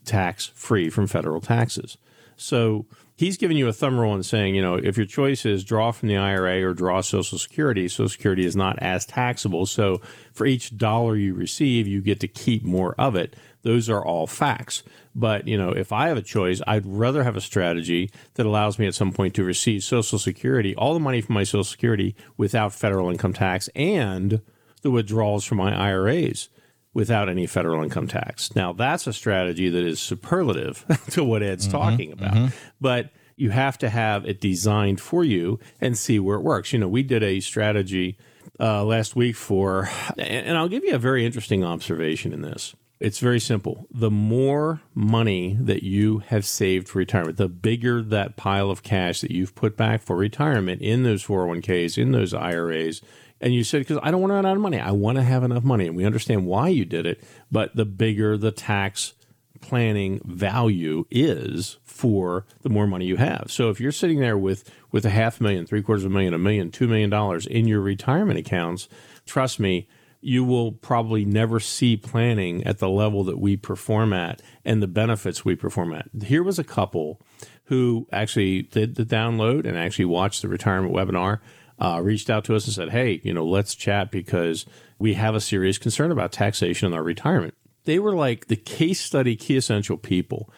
tax 0.05 0.47
free 0.55 0.89
from 0.89 1.07
federal 1.07 1.41
taxes. 1.41 1.97
So 2.35 2.85
he's 3.15 3.37
giving 3.37 3.57
you 3.57 3.67
a 3.67 3.73
thumb 3.73 3.99
rule 3.99 4.13
and 4.13 4.25
saying, 4.25 4.55
you 4.55 4.61
know, 4.61 4.75
if 4.75 4.95
your 4.95 5.05
choice 5.05 5.45
is 5.45 5.65
draw 5.65 5.91
from 5.91 6.07
the 6.07 6.15
IRA 6.15 6.63
or 6.63 6.73
draw 6.73 7.01
Social 7.01 7.37
Security, 7.37 7.87
Social 7.89 8.07
Security 8.07 8.45
is 8.45 8.55
not 8.55 8.79
as 8.79 9.05
taxable. 9.05 9.65
So 9.65 9.99
for 10.31 10.45
each 10.45 10.77
dollar 10.77 11.17
you 11.17 11.33
receive, 11.33 11.85
you 11.85 12.01
get 12.01 12.21
to 12.21 12.29
keep 12.29 12.63
more 12.63 12.95
of 12.97 13.15
it. 13.15 13.35
Those 13.63 13.89
are 13.89 14.03
all 14.03 14.25
facts. 14.25 14.83
But, 15.13 15.49
you 15.49 15.57
know, 15.57 15.71
if 15.71 15.91
I 15.91 16.07
have 16.07 16.15
a 16.15 16.21
choice, 16.21 16.61
I'd 16.65 16.85
rather 16.85 17.23
have 17.23 17.35
a 17.35 17.41
strategy 17.41 18.09
that 18.35 18.45
allows 18.45 18.79
me 18.79 18.87
at 18.87 18.95
some 18.95 19.11
point 19.11 19.33
to 19.35 19.43
receive 19.43 19.83
Social 19.83 20.17
Security, 20.17 20.73
all 20.75 20.93
the 20.93 20.99
money 21.01 21.19
from 21.19 21.35
my 21.35 21.43
Social 21.43 21.65
Security 21.65 22.15
without 22.37 22.73
federal 22.73 23.09
income 23.09 23.33
tax 23.33 23.67
and 23.75 24.41
the 24.81 24.91
withdrawals 24.91 25.45
from 25.45 25.57
my 25.57 25.75
IRAs 25.75 26.49
without 26.93 27.29
any 27.29 27.45
federal 27.45 27.83
income 27.83 28.07
tax. 28.07 28.55
Now, 28.55 28.73
that's 28.73 29.07
a 29.07 29.13
strategy 29.13 29.69
that 29.69 29.83
is 29.83 29.99
superlative 29.99 30.85
to 31.11 31.23
what 31.23 31.43
Ed's 31.43 31.67
talking 31.67 32.11
about. 32.11 32.51
But 32.81 33.11
you 33.35 33.51
have 33.51 33.77
to 33.77 33.89
have 33.89 34.25
it 34.25 34.41
designed 34.41 34.99
for 34.99 35.23
you 35.23 35.59
and 35.79 35.97
see 35.97 36.19
where 36.19 36.37
it 36.37 36.43
works. 36.43 36.73
You 36.73 36.79
know, 36.79 36.89
we 36.89 37.03
did 37.03 37.23
a 37.23 37.39
strategy 37.39 38.17
uh, 38.59 38.83
last 38.83 39.15
week 39.15 39.35
for, 39.35 39.89
and 40.17 40.47
and 40.47 40.57
I'll 40.57 40.67
give 40.67 40.83
you 40.83 40.93
a 40.93 40.99
very 40.99 41.25
interesting 41.25 41.63
observation 41.63 42.33
in 42.33 42.41
this. 42.41 42.75
It's 42.99 43.19
very 43.19 43.39
simple. 43.39 43.87
The 43.91 44.11
more 44.11 44.81
money 44.93 45.57
that 45.61 45.83
you 45.83 46.17
have 46.27 46.45
saved 46.45 46.89
for 46.89 46.99
retirement, 46.99 47.37
the 47.37 47.47
bigger 47.47 48.01
that 48.01 48.35
pile 48.35 48.69
of 48.69 48.83
cash 48.83 49.21
that 49.21 49.31
you've 49.31 49.55
put 49.55 49.77
back 49.77 50.01
for 50.01 50.17
retirement 50.17 50.81
in 50.81 51.03
those 51.03 51.23
401ks, 51.23 51.97
in 51.97 52.11
those 52.11 52.33
IRAs, 52.33 53.01
and 53.41 53.53
you 53.53 53.63
said, 53.63 53.79
because 53.79 53.99
I 54.03 54.11
don't 54.11 54.21
want 54.21 54.31
to 54.31 54.35
run 54.35 54.45
out 54.45 54.55
of 54.55 54.61
money. 54.61 54.79
I 54.79 54.91
want 54.91 55.17
to 55.17 55.23
have 55.23 55.43
enough 55.43 55.63
money. 55.63 55.87
And 55.87 55.95
we 55.95 56.05
understand 56.05 56.45
why 56.45 56.69
you 56.69 56.85
did 56.85 57.05
it, 57.05 57.23
but 57.51 57.75
the 57.75 57.85
bigger 57.85 58.37
the 58.37 58.51
tax 58.51 59.13
planning 59.61 60.21
value 60.25 61.05
is 61.11 61.77
for 61.83 62.45
the 62.61 62.69
more 62.69 62.87
money 62.87 63.05
you 63.05 63.17
have. 63.17 63.45
So 63.49 63.69
if 63.69 63.79
you're 63.79 63.91
sitting 63.91 64.19
there 64.19 64.37
with 64.37 64.69
with 64.91 65.05
a 65.05 65.09
half 65.09 65.41
million, 65.41 65.65
three 65.65 65.81
quarters 65.81 66.05
of 66.05 66.11
a 66.11 66.13
million, 66.13 66.33
a 66.33 66.37
million, 66.37 66.71
two 66.71 66.87
million 66.87 67.09
dollars 67.09 67.45
in 67.45 67.67
your 67.67 67.81
retirement 67.81 68.39
accounts, 68.39 68.87
trust 69.25 69.59
me, 69.59 69.87
you 70.21 70.43
will 70.43 70.71
probably 70.71 71.23
never 71.23 71.59
see 71.59 71.95
planning 71.95 72.63
at 72.65 72.79
the 72.79 72.89
level 72.89 73.23
that 73.23 73.39
we 73.39 73.55
perform 73.55 74.11
at 74.11 74.41
and 74.65 74.81
the 74.81 74.87
benefits 74.87 75.45
we 75.45 75.55
perform 75.55 75.93
at. 75.93 76.09
Here 76.23 76.43
was 76.43 76.59
a 76.59 76.63
couple 76.63 77.21
who 77.65 78.07
actually 78.11 78.63
did 78.63 78.95
the 78.95 79.05
download 79.05 79.65
and 79.65 79.77
actually 79.77 80.05
watched 80.05 80.41
the 80.41 80.47
retirement 80.47 80.93
webinar, 80.93 81.39
uh, 81.79 81.99
reached 82.01 82.29
out 82.29 82.43
to 82.45 82.55
us 82.55 82.65
and 82.65 82.73
said, 82.73 82.89
Hey, 82.89 83.21
you 83.23 83.33
know, 83.33 83.45
let's 83.45 83.75
chat 83.75 84.11
because 84.11 84.65
we 84.97 85.13
have 85.13 85.35
a 85.35 85.41
serious 85.41 85.77
concern 85.77 86.11
about 86.11 86.31
taxation 86.31 86.87
in 86.87 86.93
our 86.93 87.03
retirement. 87.03 87.53
They 87.85 87.99
were 87.99 88.15
like 88.15 88.47
the 88.47 88.55
case 88.55 88.99
study 88.99 89.35
key 89.35 89.57
essential 89.57 89.97
people, 89.97 90.49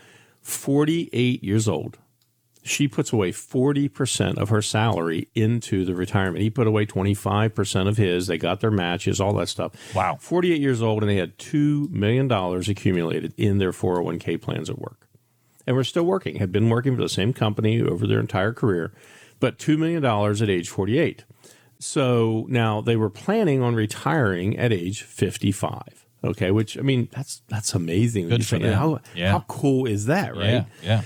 48 0.41 1.43
years 1.43 1.67
old. 1.67 1.97
She 2.63 2.87
puts 2.87 3.11
away 3.11 3.31
40% 3.31 4.37
of 4.37 4.49
her 4.49 4.61
salary 4.61 5.29
into 5.33 5.83
the 5.83 5.95
retirement. 5.95 6.43
He 6.43 6.51
put 6.51 6.67
away 6.67 6.85
25% 6.85 7.87
of 7.87 7.97
his. 7.97 8.27
They 8.27 8.37
got 8.37 8.59
their 8.59 8.69
matches, 8.69 9.19
all 9.19 9.33
that 9.33 9.49
stuff. 9.49 9.95
Wow. 9.95 10.17
48 10.19 10.61
years 10.61 10.81
old, 10.81 11.01
and 11.01 11.09
they 11.09 11.15
had 11.15 11.39
$2 11.39 11.89
million 11.89 12.31
accumulated 12.31 13.33
in 13.35 13.57
their 13.57 13.71
401k 13.71 14.39
plans 14.39 14.69
at 14.69 14.77
work. 14.77 15.07
And 15.65 15.75
we're 15.75 15.83
still 15.83 16.03
working, 16.03 16.35
had 16.35 16.51
been 16.51 16.69
working 16.69 16.95
for 16.95 17.01
the 17.01 17.09
same 17.09 17.33
company 17.33 17.81
over 17.81 18.05
their 18.05 18.19
entire 18.19 18.53
career, 18.53 18.93
but 19.41 19.57
$2 19.59 19.77
million 19.77 20.05
at 20.05 20.49
age 20.49 20.69
48. 20.69 21.25
So 21.79 22.45
now 22.47 22.79
they 22.79 22.95
were 22.95 23.09
planning 23.09 23.61
on 23.61 23.75
retiring 23.75 24.57
at 24.57 24.71
age 24.71 25.01
55. 25.03 26.05
Okay, 26.23 26.51
which 26.51 26.77
I 26.77 26.81
mean 26.81 27.09
that's 27.11 27.41
that's 27.49 27.73
amazing. 27.73 28.29
Good 28.29 28.45
for 28.45 28.59
them. 28.59 28.73
How, 28.73 28.99
Yeah. 29.15 29.31
how 29.31 29.39
cool 29.47 29.87
is 29.87 30.05
that, 30.05 30.35
right? 30.35 30.43
Yeah. 30.43 30.65
Yeah. 30.83 31.01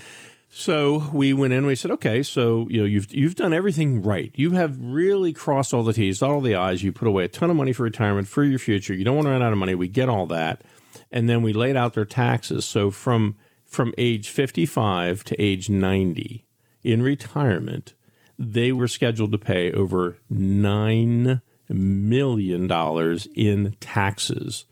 So 0.50 1.10
we 1.13 1.32
went 1.34 1.54
in 1.54 1.60
and 1.60 1.67
we 1.67 1.76
said, 1.76 1.91
okay, 1.91 2.21
so 2.21 2.67
you 2.69 2.80
know 2.82 2.86
you've 2.86 3.13
you've 3.13 3.36
done 3.36 3.54
everything 3.54 4.02
right. 4.02 4.32
You 4.36 4.52
have 4.52 4.78
really 4.80 5.32
crossed 5.32 5.74
all 5.74 5.84
the 5.84 5.93
T's, 5.93 6.19
dotted 6.19 6.34
all 6.36 6.41
the 6.41 6.56
I's. 6.56 6.84
You 6.84 6.91
put 6.91 7.08
away 7.08 7.24
a 7.24 7.28
ton 7.30 7.50
of 7.50 7.56
money 7.56 7.71
for 7.71 7.84
retirement 7.84 8.28
for 8.28 8.43
your 8.43 8.60
future. 8.60 8.93
You 8.93 9.06
don't 9.06 9.15
want 9.15 9.28
to 9.28 9.32
run 9.32 9.41
out 9.41 9.54
of 9.54 9.58
money. 9.58 9.74
We 9.76 9.88
get 9.88 10.10
all 10.10 10.26
that, 10.28 10.62
and 11.12 11.30
then 11.30 11.41
we 11.41 11.54
laid 11.54 11.78
out 11.78 11.93
their 11.93 12.04
taxes. 12.06 12.65
So 12.65 12.91
from 12.91 13.38
from 13.65 13.93
age 13.98 14.28
fifty 14.30 14.65
five 14.65 15.24
to 15.26 15.41
age 15.41 15.69
ninety 15.69 16.45
in 16.84 17.02
retirement, 17.02 17.93
they 18.38 18.71
were 18.71 18.88
scheduled 18.88 19.32
to 19.32 19.38
pay 19.38 19.71
over 19.71 20.17
nine 20.30 21.41
million 21.69 22.67
dollars 22.67 23.28
in 23.36 23.76
taxes 23.80 24.65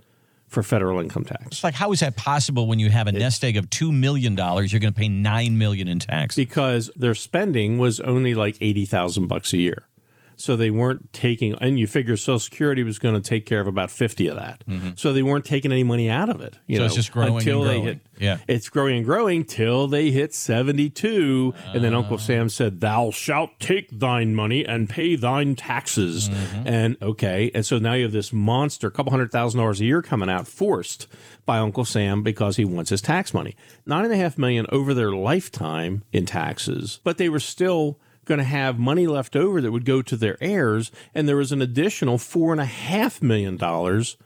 for 0.47 0.61
federal 0.61 0.99
income 0.99 1.25
tax. 1.25 1.47
It's 1.47 1.63
like, 1.63 1.73
how 1.73 1.91
is 1.91 2.01
that 2.01 2.15
possible 2.15 2.67
when 2.67 2.77
you 2.77 2.89
have 2.91 3.07
a 3.07 3.11
nest 3.11 3.43
egg 3.43 3.57
of 3.57 3.69
$2 3.71 3.91
million? 3.91 4.33
You're 4.35 4.79
going 4.79 4.81
to 4.81 4.91
pay 4.91 5.09
9 5.09 5.57
million 5.57 5.87
in 5.87 5.97
tax. 5.97 6.35
because 6.35 6.91
their 6.95 7.15
spending 7.15 7.79
was 7.79 7.99
only 7.99 8.35
like 8.35 8.57
80,000 8.61 9.27
bucks 9.27 9.51
a 9.53 9.57
year. 9.57 9.87
So 10.35 10.55
they 10.55 10.71
weren't 10.71 11.13
taking, 11.13 11.53
and 11.61 11.79
you 11.79 11.87
figure 11.87 12.17
Social 12.17 12.39
Security 12.39 12.83
was 12.83 12.99
going 12.99 13.15
to 13.15 13.21
take 13.21 13.45
care 13.45 13.61
of 13.61 13.67
about 13.67 13.91
50 13.91 14.27
of 14.27 14.35
that. 14.37 14.63
So 14.95 15.13
they 15.13 15.23
weren't 15.23 15.45
taking 15.45 15.71
any 15.71 15.83
money 15.83 16.09
out 16.09 16.29
of 16.29 16.41
it. 16.41 16.57
You 16.67 16.75
Mm-hmm. 16.75 16.75
So 16.75 16.79
know, 16.79 16.85
it's 16.87 16.95
just 16.95 17.11
growing 17.11 17.37
until 17.37 17.61
and 17.61 17.69
they 17.69 17.73
growing. 17.75 17.85
hit, 17.85 17.99
Yeah. 18.19 18.37
It's 18.47 18.69
growing 18.69 18.97
and 18.97 19.05
growing 19.05 19.45
till 19.45 19.87
they 19.87 20.11
hit 20.11 20.33
72. 20.33 21.53
and 21.73 21.83
then 21.83 21.93
Uncle 21.93 22.17
Sam 22.17 22.49
said, 22.49 22.79
Thou 22.79 23.11
shalt 23.11 23.59
take 23.59 23.89
thine 23.99 24.35
money 24.35 24.65
and 24.65 24.89
pay 24.89 25.15
thine 25.15 25.55
taxes. 25.55 26.29
Mm-hmm. 26.29 26.67
And 26.67 26.97
okay. 27.01 27.51
And 27.53 27.65
so 27.65 27.77
now 27.79 27.93
you 27.93 28.03
have 28.03 28.11
this 28.11 28.33
monster, 28.33 28.87
a 28.87 28.91
couple 28.91 29.11
hundred 29.11 29.31
thousand 29.31 29.59
dollars 29.59 29.79
a 29.81 29.85
year 29.85 30.01
coming 30.01 30.29
out 30.29 30.47
forced 30.47 31.07
by 31.45 31.57
Uncle 31.59 31.85
Sam 31.85 32.23
because 32.23 32.55
he 32.57 32.65
wants 32.65 32.89
his 32.89 33.01
tax 33.01 33.33
money. 33.33 33.55
Nine 33.85 34.05
and 34.05 34.13
a 34.13 34.17
half 34.17 34.37
million 34.37 34.65
over 34.69 34.93
their 34.93 35.11
lifetime 35.11 36.03
in 36.11 36.25
taxes, 36.25 36.99
but 37.03 37.17
they 37.17 37.29
were 37.29 37.39
still 37.39 37.99
going 38.25 38.39
to 38.39 38.43
have 38.43 38.79
money 38.79 39.07
left 39.07 39.35
over 39.35 39.61
that 39.61 39.71
would 39.71 39.85
go 39.85 40.01
to 40.01 40.15
their 40.15 40.37
heirs. 40.41 40.91
And 41.13 41.27
there 41.27 41.37
was 41.37 41.51
an 41.51 41.61
additional 41.61 42.17
four 42.17 42.51
and 42.51 42.61
a 42.61 42.65
half 42.65 43.21
million 43.21 43.57
dollars 43.57 44.17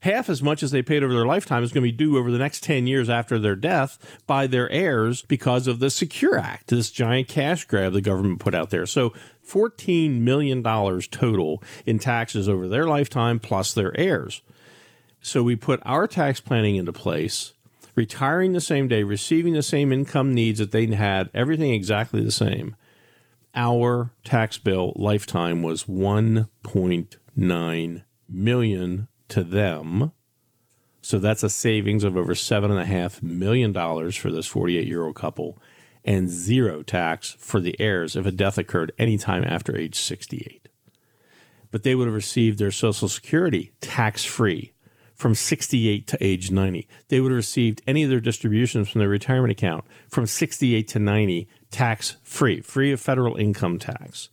half 0.00 0.28
as 0.28 0.42
much 0.42 0.62
as 0.62 0.70
they 0.70 0.82
paid 0.82 1.02
over 1.02 1.12
their 1.12 1.26
lifetime 1.26 1.62
is 1.62 1.72
going 1.72 1.82
to 1.82 1.92
be 1.92 1.96
due 1.96 2.18
over 2.18 2.30
the 2.30 2.38
next 2.38 2.62
10 2.62 2.86
years 2.86 3.08
after 3.08 3.38
their 3.38 3.56
death 3.56 3.98
by 4.26 4.46
their 4.46 4.70
heirs 4.70 5.22
because 5.22 5.66
of 5.66 5.78
the 5.78 5.90
Secure 5.90 6.38
Act, 6.38 6.68
this 6.68 6.90
giant 6.90 7.28
cash 7.28 7.64
grab 7.64 7.92
the 7.92 8.00
government 8.00 8.40
put 8.40 8.54
out 8.54 8.70
there. 8.70 8.86
So 8.86 9.12
$14 9.46 10.20
million 10.20 10.62
total 10.62 11.62
in 11.86 11.98
taxes 11.98 12.48
over 12.48 12.68
their 12.68 12.86
lifetime 12.86 13.38
plus 13.38 13.74
their 13.74 13.98
heirs. 13.98 14.42
So 15.20 15.42
we 15.42 15.56
put 15.56 15.80
our 15.84 16.06
tax 16.06 16.40
planning 16.40 16.76
into 16.76 16.92
place, 16.92 17.52
retiring 17.94 18.52
the 18.52 18.60
same 18.60 18.88
day, 18.88 19.02
receiving 19.02 19.52
the 19.52 19.62
same 19.62 19.92
income 19.92 20.32
needs 20.32 20.60
that 20.60 20.70
they 20.70 20.86
had, 20.86 21.28
everything 21.34 21.74
exactly 21.74 22.24
the 22.24 22.30
same, 22.30 22.74
our 23.54 24.12
tax 24.24 24.58
bill 24.58 24.92
lifetime 24.96 25.62
was 25.62 25.84
1.9 25.84 28.02
million 28.28 29.08
to 29.28 29.44
them. 29.44 30.12
So 31.02 31.18
that's 31.18 31.42
a 31.42 31.50
savings 31.50 32.04
of 32.04 32.16
over 32.16 32.34
seven 32.34 32.70
and 32.70 32.80
a 32.80 32.84
half 32.84 33.22
million 33.22 33.72
dollars 33.72 34.16
for 34.16 34.30
this 34.30 34.46
48 34.46 34.86
year 34.86 35.04
old 35.04 35.16
couple 35.16 35.60
and 36.04 36.28
zero 36.28 36.82
tax 36.82 37.36
for 37.38 37.60
the 37.60 37.78
heirs 37.80 38.16
if 38.16 38.26
a 38.26 38.30
death 38.30 38.58
occurred 38.58 38.92
anytime 38.98 39.44
after 39.44 39.76
age 39.76 39.96
68. 39.96 40.68
But 41.70 41.82
they 41.82 41.94
would 41.94 42.06
have 42.06 42.14
received 42.14 42.58
their 42.58 42.70
Social 42.70 43.08
Security 43.08 43.72
tax 43.80 44.24
free 44.24 44.72
from 45.14 45.34
68 45.34 46.06
to 46.06 46.24
age 46.24 46.50
90. 46.50 46.88
They 47.08 47.20
would 47.20 47.30
have 47.30 47.36
received 47.36 47.82
any 47.86 48.02
of 48.02 48.10
their 48.10 48.20
distributions 48.20 48.88
from 48.88 49.00
their 49.00 49.08
retirement 49.08 49.52
account 49.52 49.84
from 50.08 50.26
68 50.26 50.88
to 50.88 50.98
90 50.98 51.48
tax 51.70 52.16
free, 52.22 52.60
free 52.60 52.92
of 52.92 53.00
federal 53.00 53.36
income 53.36 53.78
tax. 53.78 54.28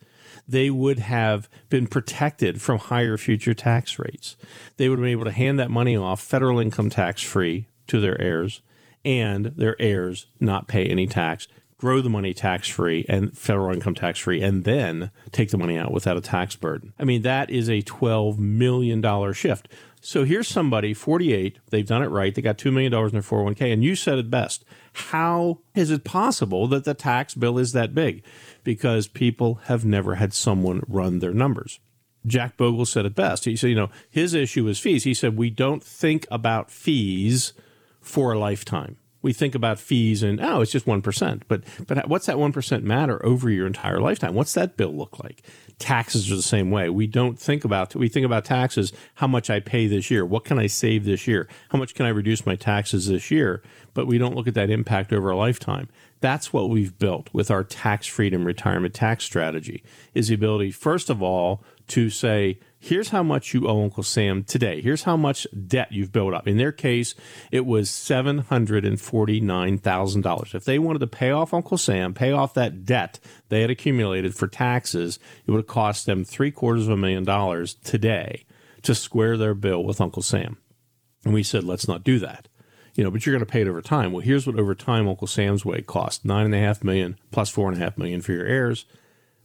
They 0.48 0.70
would 0.70 1.00
have 1.00 1.50
been 1.70 1.88
protected 1.88 2.62
from 2.62 2.78
higher 2.78 3.18
future 3.18 3.54
tax 3.54 4.00
rates. 4.00 4.38
They 4.78 4.88
would 4.88 5.00
have 5.00 5.04
been 5.04 5.12
able 5.12 5.26
to 5.26 5.32
hand 5.32 5.60
that 5.60 5.70
money 5.70 5.98
off 5.98 6.22
federal 6.22 6.60
income 6.60 6.90
tax 6.90 7.22
free 7.22 7.68
to 7.88 8.00
their 8.00 8.20
heirs 8.22 8.62
and 9.04 9.48
their 9.58 9.76
heirs 9.80 10.28
not 10.40 10.68
pay 10.68 10.86
any 10.86 11.08
tax, 11.08 11.48
grow 11.78 12.02
the 12.02 12.10
money 12.10 12.34
tax 12.34 12.68
free 12.68 13.06
and 13.08 13.38
federal 13.38 13.74
income 13.74 13.96
tax 13.96 14.20
free, 14.20 14.42
and 14.42 14.64
then 14.64 15.12
take 15.32 15.52
the 15.52 15.58
money 15.58 15.78
out 15.78 15.92
without 15.92 16.18
a 16.18 16.22
tax 16.22 16.56
burden. 16.56 16.94
I 17.00 17.04
mean, 17.04 17.22
that 17.22 17.50
is 17.50 17.70
a 17.70 17.82
$12 17.84 18.38
million 18.38 19.34
shift. 19.34 19.68
So 20.02 20.24
here's 20.24 20.48
somebody, 20.48 20.94
48, 20.94 21.60
they've 21.70 21.86
done 21.86 22.04
it 22.04 22.08
right. 22.08 22.34
They 22.34 22.42
got 22.42 22.58
$2 22.58 22.72
million 22.72 22.94
in 22.94 23.10
their 23.12 23.22
401k. 23.22 23.74
And 23.74 23.84
you 23.84 23.96
said 23.96 24.18
it 24.18 24.30
best. 24.30 24.64
How 24.94 25.60
is 25.76 25.92
it 25.92 26.04
possible 26.04 26.68
that 26.68 26.86
the 26.86 26.94
tax 26.94 27.34
bill 27.34 27.58
is 27.58 27.74
that 27.74 27.96
big? 27.96 28.24
Because 28.64 29.08
people 29.08 29.56
have 29.66 29.84
never 29.84 30.16
had 30.16 30.34
someone 30.34 30.84
run 30.88 31.20
their 31.20 31.34
numbers. 31.34 31.80
Jack 32.26 32.58
Bogle 32.58 32.86
said 32.86 33.06
it 33.06 33.16
best. 33.16 33.46
He 33.46 33.56
said, 33.56 33.70
you 33.70 33.76
know, 33.76 33.90
his 34.10 34.34
issue 34.34 34.68
is 34.68 34.80
fees. 34.80 35.04
He 35.04 35.14
said, 35.14 35.38
we 35.38 35.50
don't 35.50 35.84
think 35.84 36.28
about 36.30 36.70
fees 36.70 37.54
for 38.02 38.34
a 38.34 38.40
lifetime. 38.40 38.98
We 39.22 39.34
think 39.34 39.56
about 39.56 39.80
fees 39.80 40.24
and 40.24 40.40
oh, 40.40 40.62
it's 40.62 40.72
just 40.72 40.88
one 40.88 41.02
percent. 41.02 41.44
But 41.48 41.64
but 41.86 42.08
what's 42.08 42.28
that 42.28 42.40
one 42.40 42.54
percent 42.54 42.84
matter 42.84 43.24
over 43.26 43.50
your 43.50 43.68
entire 43.68 44.00
lifetime? 44.00 44.36
What's 44.36 44.54
that 44.54 44.78
bill 44.78 44.96
look 44.96 45.22
like? 45.22 45.42
Taxes 45.80 46.32
are 46.32 46.36
the 46.36 46.42
same 46.42 46.72
way. 46.72 46.90
We 46.90 47.06
don't 47.06 47.40
think 47.40 47.64
about 47.64 47.94
we 47.94 48.10
think 48.10 48.26
about 48.26 48.46
taxes. 48.46 48.92
How 49.16 49.28
much 49.28 49.50
I 49.50 49.60
pay 49.60 49.86
this 49.86 50.10
year? 50.10 50.26
What 50.26 50.44
can 50.44 50.58
I 50.58 50.68
save 50.68 51.06
this 51.06 51.28
year? 51.28 51.48
How 51.70 51.78
much 51.78 51.94
can 51.94 52.06
I 52.06 52.10
reduce 52.10 52.46
my 52.46 52.56
taxes 52.56 53.08
this 53.08 53.30
year? 53.30 53.62
But 53.94 54.08
we 54.08 54.18
don't 54.18 54.36
look 54.36 54.48
at 54.48 54.56
that 54.56 54.72
impact 54.72 55.14
over 55.14 55.30
a 55.30 55.38
lifetime. 55.38 55.90
That's 56.20 56.52
what 56.52 56.70
we've 56.70 56.98
built 56.98 57.30
with 57.32 57.52
our 57.52 57.64
tax 57.64 58.08
freedom 58.08 58.44
retirement 58.44 58.96
tax 58.96 59.24
strategy. 59.24 59.84
Is 60.16 60.30
the 60.30 60.36
ability 60.36 60.72
first 60.72 61.12
of 61.12 61.22
all 61.22 61.64
to 61.90 62.10
say 62.10 62.60
here's 62.88 63.10
how 63.10 63.22
much 63.22 63.54
you 63.54 63.68
owe 63.68 63.84
Uncle 63.84 64.04
Sam 64.04 64.46
today. 64.46 64.82
Here's 64.82 65.04
how 65.04 65.18
much 65.18 65.46
debt 65.68 65.92
you've 65.92 66.14
built 66.14 66.34
up. 66.34 66.48
In 66.48 66.56
their 66.56 66.72
case, 66.72 67.16
it 67.52 67.66
was 67.66 67.90
$749,000. 67.90 70.56
If 70.56 70.64
they 70.64 70.80
wanted 70.80 71.00
to 71.00 71.08
pay 71.08 71.32
off 71.32 71.54
Uncle 71.54 71.78
Sam, 71.78 72.14
pay 72.14 72.32
off 72.32 72.54
that 72.54 72.86
debt 72.86 73.20
they 73.50 73.60
had 73.62 73.70
accumulated 73.70 74.34
for 74.34 74.48
taxes, 74.48 75.20
it 75.46 75.52
would 75.52 75.60
have 75.60 75.68
cost 75.68 76.06
them 76.06 76.24
three 76.24 76.52
quarters 76.52 76.88
of 76.88 76.94
a 76.94 76.98
million 76.98 77.26
dollars 77.26 77.74
today 77.74 78.46
to 78.84 78.96
square 78.96 79.36
their 79.38 79.54
bill 79.54 79.84
with 79.84 80.00
Uncle 80.00 80.22
Sam. 80.22 80.56
And 81.26 81.34
we 81.34 81.44
said, 81.44 81.66
let's 81.66 81.90
not 81.90 82.06
do 82.06 82.20
that. 82.20 82.48
You 82.96 83.04
know, 83.04 83.12
but 83.12 83.26
you're 83.26 83.36
going 83.36 83.46
to 83.46 83.52
pay 83.52 83.60
it 83.62 83.68
over 83.68 83.82
time. 83.82 84.14
Well, 84.14 84.22
here's 84.22 84.48
what 84.48 84.58
over 84.58 84.74
time 84.74 85.10
Uncle 85.10 85.28
Sam's 85.28 85.66
way 85.66 85.82
cost 85.82 86.24
nine 86.26 86.46
and 86.46 86.56
a 86.56 86.60
half 86.60 86.84
million 86.84 87.18
plus 87.32 87.50
four 87.50 87.70
and 87.70 87.78
a 87.78 87.84
half 87.84 87.98
million 87.98 88.22
for 88.22 88.32
your 88.32 88.46
heirs. 88.46 88.86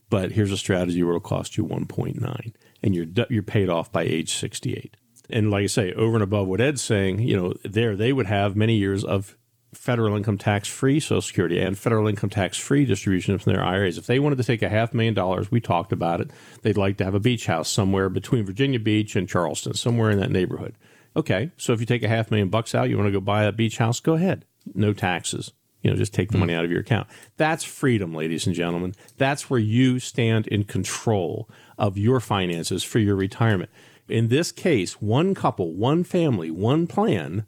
But 0.09 0.31
here's 0.33 0.53
a 0.53 0.57
strategy 0.57 1.03
where 1.03 1.17
it'll 1.17 1.21
cost 1.21 1.57
you 1.57 1.67
1.9 1.67 2.53
and 2.83 2.95
you're 2.95 3.07
you're 3.31 3.43
paid 3.43 3.69
off 3.69 3.93
by 3.93 4.03
age 4.03 4.35
68. 4.35 4.97
And 5.31 5.51
like 5.51 5.65
I 5.65 5.67
say, 5.67 5.93
over 5.93 6.15
and 6.15 6.23
above 6.23 6.47
what 6.47 6.61
Ed's 6.61 6.83
saying, 6.83 7.21
you 7.21 7.37
know, 7.37 7.55
there 7.65 7.97
they 7.97 8.13
would 8.13 8.27
have 8.27 8.57
many 8.57 8.77
years 8.77 9.05
of 9.05 9.37
federal 9.73 10.15
income 10.17 10.37
tax 10.37 10.69
free 10.69 11.01
Social 11.01 11.23
Security 11.23 11.59
and 11.59 11.79
federal 11.79 12.07
income 12.07 12.29
tax 12.29 12.59
free 12.59 12.85
distribution 12.85 13.39
from 13.39 13.53
their 13.53 13.65
IRAs. 13.65 13.97
If 13.97 14.07
they 14.07 14.19
wanted 14.19 14.37
to 14.37 14.45
take 14.45 14.63
a 14.63 14.69
half 14.69 14.93
million 14.93 15.15
dollars, 15.15 15.51
we 15.51 15.61
talked 15.61 15.93
about 15.93 16.21
it, 16.21 16.31
they'd 16.63 16.77
like 16.77 16.99
to 16.99 17.05
have 17.05 17.15
a 17.15 17.21
beach 17.21 17.47
house 17.47 17.71
somewhere 17.71 18.09
between 18.09 18.45
Virginia 18.45 18.79
Beach 18.79 19.17
and 19.17 19.29
Charleston, 19.29 19.75
somewhere 19.75 20.11
in 20.11 20.21
that 20.21 20.31
neighborhood. 20.31 20.77
Okay, 21.17 21.51
so 21.57 21.73
if 21.73 21.81
you 21.81 21.87
take 21.87 22.03
a 22.03 22.09
half 22.09 22.31
million 22.31 22.49
bucks 22.49 22.75
out, 22.75 22.89
you 22.89 22.97
want 22.97 23.09
to 23.09 23.13
go 23.13 23.21
buy 23.21 23.45
a 23.45 23.53
beach 23.53 23.79
house, 23.79 24.01
go 24.01 24.15
ahead. 24.15 24.45
No 24.75 24.93
taxes. 24.93 25.53
You 25.83 25.91
know, 25.91 25.97
just 25.97 26.15
take 26.15 26.29
the 26.31 26.35
hmm. 26.35 26.41
money 26.41 26.55
out 26.55 26.65
of 26.65 26.71
your 26.71 26.81
account. 26.81 27.09
That's 27.37 27.65
freedom, 27.65 28.15
ladies 28.15 28.47
and 28.47 28.55
gentlemen. 28.55 28.95
That's 29.17 29.51
where 29.51 29.61
you 29.61 29.99
stand 29.99 30.47
in 30.47 30.65
control 30.65 31.51
of 31.83 31.99
your 31.99 32.21
finances 32.21 32.85
for 32.85 33.01
your 33.01 33.17
retirement. 33.17 33.69
In 34.09 34.29
this 34.29 34.53
case, 34.53 35.03
one 35.03 35.35
couple, 35.35 35.75
one 35.75 36.05
family, 36.05 36.49
one 36.49 36.87
plan, 36.87 37.45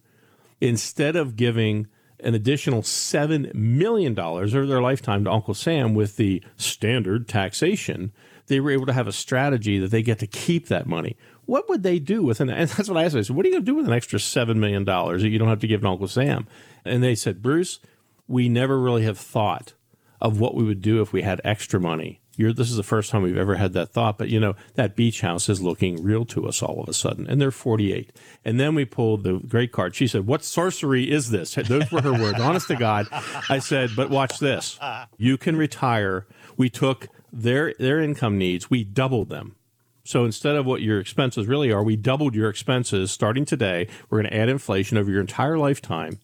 instead 0.60 1.14
of 1.14 1.36
giving 1.36 1.86
an 2.18 2.34
additional 2.34 2.82
$7 2.82 3.54
million 3.54 4.18
over 4.18 4.66
their 4.66 4.82
lifetime 4.82 5.22
to 5.24 5.30
Uncle 5.30 5.54
Sam 5.54 5.94
with 5.94 6.16
the 6.16 6.42
standard 6.56 7.28
taxation, 7.28 8.12
they 8.48 8.58
were 8.58 8.72
able 8.72 8.86
to 8.86 8.92
have 8.92 9.06
a 9.06 9.12
strategy 9.12 9.78
that 9.78 9.92
they 9.92 10.02
get 10.02 10.18
to 10.18 10.26
keep 10.26 10.66
that 10.66 10.88
money. 10.88 11.16
What 11.44 11.68
would 11.68 11.84
they 11.84 12.00
do 12.00 12.24
with 12.24 12.40
an, 12.40 12.50
and 12.50 12.68
that's 12.68 12.88
what 12.88 12.98
I 12.98 13.04
asked. 13.04 13.14
I 13.14 13.22
said, 13.22 13.36
what 13.36 13.46
are 13.46 13.48
you 13.48 13.54
going 13.54 13.64
to 13.64 13.70
do 13.70 13.76
with 13.76 13.86
an 13.86 13.92
extra 13.92 14.18
$7 14.18 14.56
million 14.56 14.84
that 14.84 15.28
you 15.28 15.38
don't 15.38 15.48
have 15.48 15.60
to 15.60 15.68
give 15.68 15.82
to 15.82 15.88
Uncle 15.88 16.08
Sam? 16.08 16.48
And 16.84 17.04
they 17.04 17.14
said, 17.14 17.40
Bruce, 17.40 17.78
we 18.26 18.48
never 18.48 18.80
really 18.80 19.04
have 19.04 19.18
thought 19.18 19.74
of 20.20 20.40
what 20.40 20.56
we 20.56 20.64
would 20.64 20.82
do 20.82 21.00
if 21.00 21.12
we 21.12 21.22
had 21.22 21.40
extra 21.44 21.78
money. 21.78 22.20
You're, 22.36 22.52
this 22.52 22.70
is 22.70 22.76
the 22.76 22.82
first 22.82 23.10
time 23.10 23.22
we've 23.22 23.36
ever 23.36 23.54
had 23.54 23.72
that 23.74 23.90
thought, 23.92 24.18
but 24.18 24.28
you 24.28 24.40
know, 24.40 24.54
that 24.74 24.96
beach 24.96 25.20
house 25.20 25.48
is 25.48 25.60
looking 25.62 26.02
real 26.02 26.24
to 26.26 26.46
us 26.46 26.62
all 26.62 26.82
of 26.82 26.88
a 26.88 26.92
sudden. 26.92 27.26
And 27.28 27.40
they're 27.40 27.50
48. 27.50 28.12
And 28.44 28.58
then 28.58 28.74
we 28.74 28.84
pulled 28.84 29.22
the 29.22 29.38
great 29.38 29.72
card. 29.72 29.94
She 29.94 30.06
said, 30.06 30.26
What 30.26 30.44
sorcery 30.44 31.10
is 31.10 31.30
this? 31.30 31.54
Those 31.54 31.90
were 31.90 32.02
her 32.02 32.12
words. 32.12 32.40
Honest 32.40 32.68
to 32.68 32.76
God. 32.76 33.06
I 33.48 33.58
said, 33.58 33.90
But 33.96 34.10
watch 34.10 34.38
this. 34.38 34.78
You 35.16 35.36
can 35.36 35.56
retire. 35.56 36.26
We 36.56 36.70
took 36.70 37.08
their, 37.32 37.74
their 37.78 38.00
income 38.00 38.38
needs, 38.38 38.70
we 38.70 38.84
doubled 38.84 39.28
them. 39.28 39.56
So 40.04 40.24
instead 40.24 40.54
of 40.56 40.66
what 40.66 40.82
your 40.82 41.00
expenses 41.00 41.46
really 41.46 41.72
are, 41.72 41.82
we 41.82 41.96
doubled 41.96 42.34
your 42.34 42.50
expenses 42.50 43.10
starting 43.10 43.44
today. 43.44 43.88
We're 44.08 44.20
going 44.20 44.30
to 44.30 44.36
add 44.36 44.50
inflation 44.50 44.98
over 44.98 45.10
your 45.10 45.22
entire 45.22 45.56
lifetime. 45.56 46.20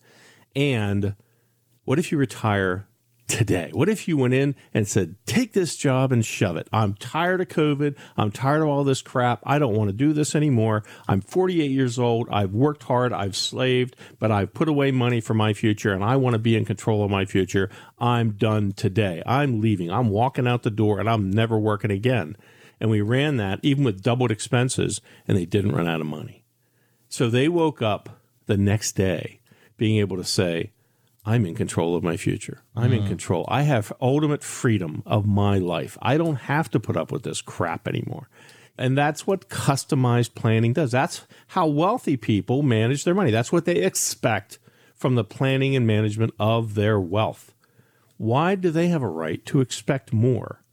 And 0.55 1.17
what 1.85 1.99
if 1.99 2.13
you 2.13 2.19
retire 2.19 2.87
today? 3.31 3.71
What 3.73 3.89
if 3.89 4.09
you 4.09 4.17
went 4.17 4.35
in 4.35 4.55
and 4.75 4.87
said, 4.87 5.15
take 5.25 5.53
this 5.53 5.77
job 5.77 6.13
and 6.13 6.25
shove 6.25 6.57
it? 6.57 6.69
I'm 6.73 6.95
tired 6.95 7.41
of 7.41 7.49
COVID. 7.49 7.97
I'm 8.17 8.31
tired 8.31 8.63
of 8.63 8.69
all 8.69 8.85
this 8.85 9.01
crap. 9.01 9.41
I 9.45 9.59
don't 9.59 9.75
want 9.75 9.89
to 9.89 9.97
do 9.97 10.13
this 10.13 10.35
anymore. 10.35 10.85
I'm 11.09 11.21
48 11.21 11.71
years 11.71 11.99
old. 11.99 12.29
I've 12.31 12.53
worked 12.53 12.83
hard. 12.83 13.13
I've 13.13 13.37
slaved, 13.37 13.97
but 14.19 14.31
I've 14.31 14.53
put 14.53 14.69
away 14.69 14.91
money 14.91 15.21
for 15.21 15.35
my 15.35 15.53
future 15.53 15.93
and 15.93 16.05
I 16.05 16.17
want 16.17 16.35
to 16.35 16.39
be 16.39 16.57
in 16.57 16.65
control 16.65 17.05
of 17.05 17.11
my 17.11 17.25
future. 17.25 17.71
I'm 17.99 18.33
done 18.33 18.73
today. 18.73 19.23
I'm 19.25 19.61
leaving. 19.61 19.91
I'm 19.91 20.11
walking 20.11 20.47
out 20.47 20.65
the 20.65 20.71
door 20.71 20.99
and 20.99 21.09
I'm 21.09 21.31
never 21.31 21.59
working 21.59 21.91
again. 21.91 22.37
And 22.81 22.91
we 22.91 23.01
ran 23.01 23.37
that 23.37 23.61
even 23.63 23.85
with 23.85 24.03
doubled 24.03 24.31
expenses 24.31 25.01
and 25.29 25.39
they 25.39 25.47
didn't 25.47 25.73
run 25.73 25.87
out 25.87 26.01
of 26.01 26.07
money. 26.07 26.45
So 27.09 27.31
they 27.31 27.49
woke 27.49 27.81
up 27.81 28.21
the 28.47 28.57
next 28.57 28.93
day 28.93 29.41
being 29.77 29.99
able 29.99 30.17
to 30.17 30.25
say, 30.25 30.73
I'm 31.31 31.47
in 31.47 31.55
control 31.55 31.95
of 31.95 32.03
my 32.03 32.17
future. 32.17 32.65
I'm 32.75 32.93
in 32.93 33.01
mm-hmm. 33.01 33.09
control. 33.09 33.45
I 33.47 33.63
have 33.63 33.93
ultimate 34.01 34.43
freedom 34.43 35.05
of 35.07 35.27
my 35.27 35.59
life. 35.59 35.97
I 36.03 36.17
don't 36.17 36.35
have 36.35 36.69
to 36.71 36.81
put 36.81 36.97
up 36.97 37.13
with 37.13 37.23
this 37.23 37.41
crap 37.41 37.87
anymore. 37.87 38.29
And 38.77 38.99
that's 38.99 39.29
what 39.29 39.49
customized 39.49 40.35
planning 40.35 40.73
does. 40.73 40.91
That's 40.91 41.29
how 41.49 41.69
wealthy 41.69 42.17
people 42.17 42.65
manage 42.65 43.05
their 43.05 43.15
money. 43.15 43.31
That's 43.31 43.53
what 43.53 43.65
they 43.65 43.77
expect 43.77 44.59
from 44.97 45.15
the 45.15 45.23
planning 45.23 45.77
and 45.77 45.87
management 45.87 46.35
of 46.41 46.75
their 46.75 46.99
wealth. 46.99 47.55
Why 48.17 48.57
do 48.57 48.73
they 48.73 48.89
have 48.89 49.03
a 49.03 49.09
right 49.09 49.47
to 49.47 49.61
expect 49.61 50.13
more? 50.13 50.65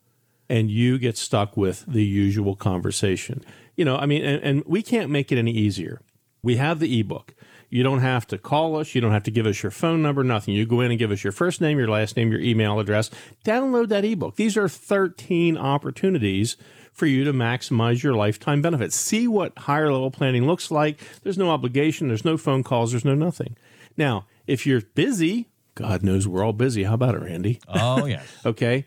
And 0.50 0.72
you 0.72 0.98
get 0.98 1.18
stuck 1.18 1.56
with 1.56 1.86
the 1.88 2.04
usual 2.04 2.56
conversation. 2.56 3.44
You 3.76 3.86
know, 3.86 3.96
I 3.96 4.08
mean, 4.08 4.26
and, 4.26 4.42
and 4.42 4.64
we 4.66 4.82
can't 4.82 5.12
make 5.12 5.32
it 5.32 5.38
any 5.38 5.52
easier. 5.52 6.02
We 6.42 6.56
have 6.56 6.80
the 6.80 7.00
ebook. 7.00 7.36
You 7.70 7.84
don't 7.84 8.00
have 8.00 8.26
to 8.28 8.38
call 8.38 8.78
us. 8.78 8.96
You 8.96 9.02
don't 9.02 9.12
have 9.12 9.24
to 9.24 9.32
give 9.32 9.46
us 9.46 9.62
your 9.62 9.72
phone 9.72 10.02
number, 10.02 10.24
nothing. 10.24 10.54
You 10.54 10.66
go 10.66 10.82
in 10.82 10.92
and 10.92 11.00
give 11.00 11.12
us 11.12 11.24
your 11.24 11.34
first 11.34 11.60
name, 11.60 11.78
your 11.78 11.90
last 11.90 12.16
name, 12.16 12.32
your 12.32 12.40
email 12.40 12.80
address. 12.80 13.10
Download 13.44 13.90
that 13.90 14.06
ebook. 14.06 14.36
These 14.36 14.56
are 14.56 14.70
13 14.70 15.58
opportunities 15.58 16.56
for 16.94 17.06
you 17.06 17.24
to 17.26 17.34
maximize 17.34 18.02
your 18.02 18.16
lifetime 18.16 18.62
benefits. 18.62 18.96
See 18.96 19.28
what 19.28 19.58
higher 19.58 19.92
level 19.92 20.12
planning 20.12 20.48
looks 20.48 20.72
like. 20.72 21.00
There's 21.22 21.38
no 21.38 21.52
obligation, 21.52 22.08
there's 22.08 22.26
no 22.26 22.38
phone 22.38 22.64
calls, 22.64 22.92
there's 22.92 23.06
no 23.06 23.16
nothing. 23.16 23.56
Now, 23.98 24.26
if 24.48 24.66
you're 24.66 24.82
busy, 24.82 25.50
God 25.76 26.02
knows 26.02 26.28
we're 26.28 26.44
all 26.44 26.54
busy. 26.54 26.86
How 26.86 26.96
about 26.96 27.16
it, 27.16 27.22
Randy? 27.22 27.60
Oh, 27.68 28.06
yes. 28.06 28.26
okay. 28.46 28.86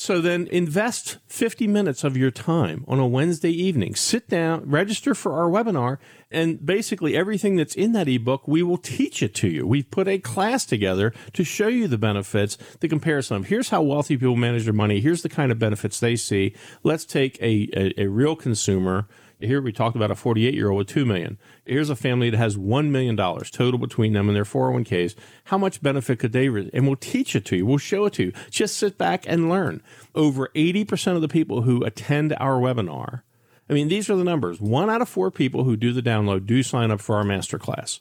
So 0.00 0.22
then 0.22 0.46
invest 0.46 1.18
50 1.26 1.66
minutes 1.66 2.04
of 2.04 2.16
your 2.16 2.30
time 2.30 2.86
on 2.88 2.98
a 2.98 3.06
Wednesday 3.06 3.50
evening. 3.50 3.94
Sit 3.94 4.30
down, 4.30 4.64
register 4.64 5.14
for 5.14 5.34
our 5.34 5.50
webinar, 5.50 5.98
and 6.30 6.64
basically 6.64 7.14
everything 7.14 7.56
that's 7.56 7.74
in 7.74 7.92
that 7.92 8.08
ebook, 8.08 8.48
we 8.48 8.62
will 8.62 8.78
teach 8.78 9.22
it 9.22 9.34
to 9.34 9.48
you. 9.48 9.66
We've 9.66 9.90
put 9.90 10.08
a 10.08 10.18
class 10.18 10.64
together 10.64 11.12
to 11.34 11.44
show 11.44 11.68
you 11.68 11.86
the 11.86 11.98
benefits, 11.98 12.56
the 12.80 12.88
comparison 12.88 13.36
of 13.36 13.46
here's 13.48 13.68
how 13.68 13.82
wealthy 13.82 14.16
people 14.16 14.36
manage 14.36 14.64
their 14.64 14.72
money, 14.72 15.00
here's 15.00 15.20
the 15.20 15.28
kind 15.28 15.52
of 15.52 15.58
benefits 15.58 16.00
they 16.00 16.16
see. 16.16 16.54
Let's 16.82 17.04
take 17.04 17.38
a, 17.42 17.68
a, 17.76 18.04
a 18.04 18.06
real 18.06 18.36
consumer 18.36 19.06
here 19.40 19.60
we 19.60 19.72
talked 19.72 19.96
about 19.96 20.10
a 20.10 20.14
48 20.14 20.54
year 20.54 20.70
old 20.70 20.78
with 20.78 20.88
2 20.88 21.04
million. 21.04 21.38
Here's 21.64 21.90
a 21.90 21.96
family 21.96 22.30
that 22.30 22.36
has 22.36 22.56
$1 22.56 22.90
million 22.90 23.16
total 23.16 23.78
between 23.78 24.12
them 24.12 24.28
and 24.28 24.36
their 24.36 24.44
401ks. 24.44 25.14
How 25.44 25.58
much 25.58 25.82
benefit 25.82 26.18
could 26.18 26.32
they, 26.32 26.48
re- 26.48 26.70
and 26.72 26.86
we'll 26.86 26.96
teach 26.96 27.34
it 27.34 27.44
to 27.46 27.56
you. 27.56 27.66
We'll 27.66 27.78
show 27.78 28.06
it 28.06 28.14
to 28.14 28.24
you. 28.24 28.32
Just 28.50 28.76
sit 28.76 28.98
back 28.98 29.24
and 29.26 29.48
learn. 29.48 29.82
Over 30.14 30.50
80% 30.54 31.16
of 31.16 31.22
the 31.22 31.28
people 31.28 31.62
who 31.62 31.84
attend 31.84 32.34
our 32.38 32.60
webinar, 32.60 33.22
I 33.68 33.72
mean, 33.72 33.88
these 33.88 34.10
are 34.10 34.16
the 34.16 34.24
numbers. 34.24 34.60
One 34.60 34.90
out 34.90 35.00
of 35.00 35.08
four 35.08 35.30
people 35.30 35.64
who 35.64 35.76
do 35.76 35.92
the 35.92 36.02
download 36.02 36.44
do 36.44 36.62
sign 36.62 36.90
up 36.90 37.00
for 37.00 37.16
our 37.16 37.24
masterclass. 37.24 38.00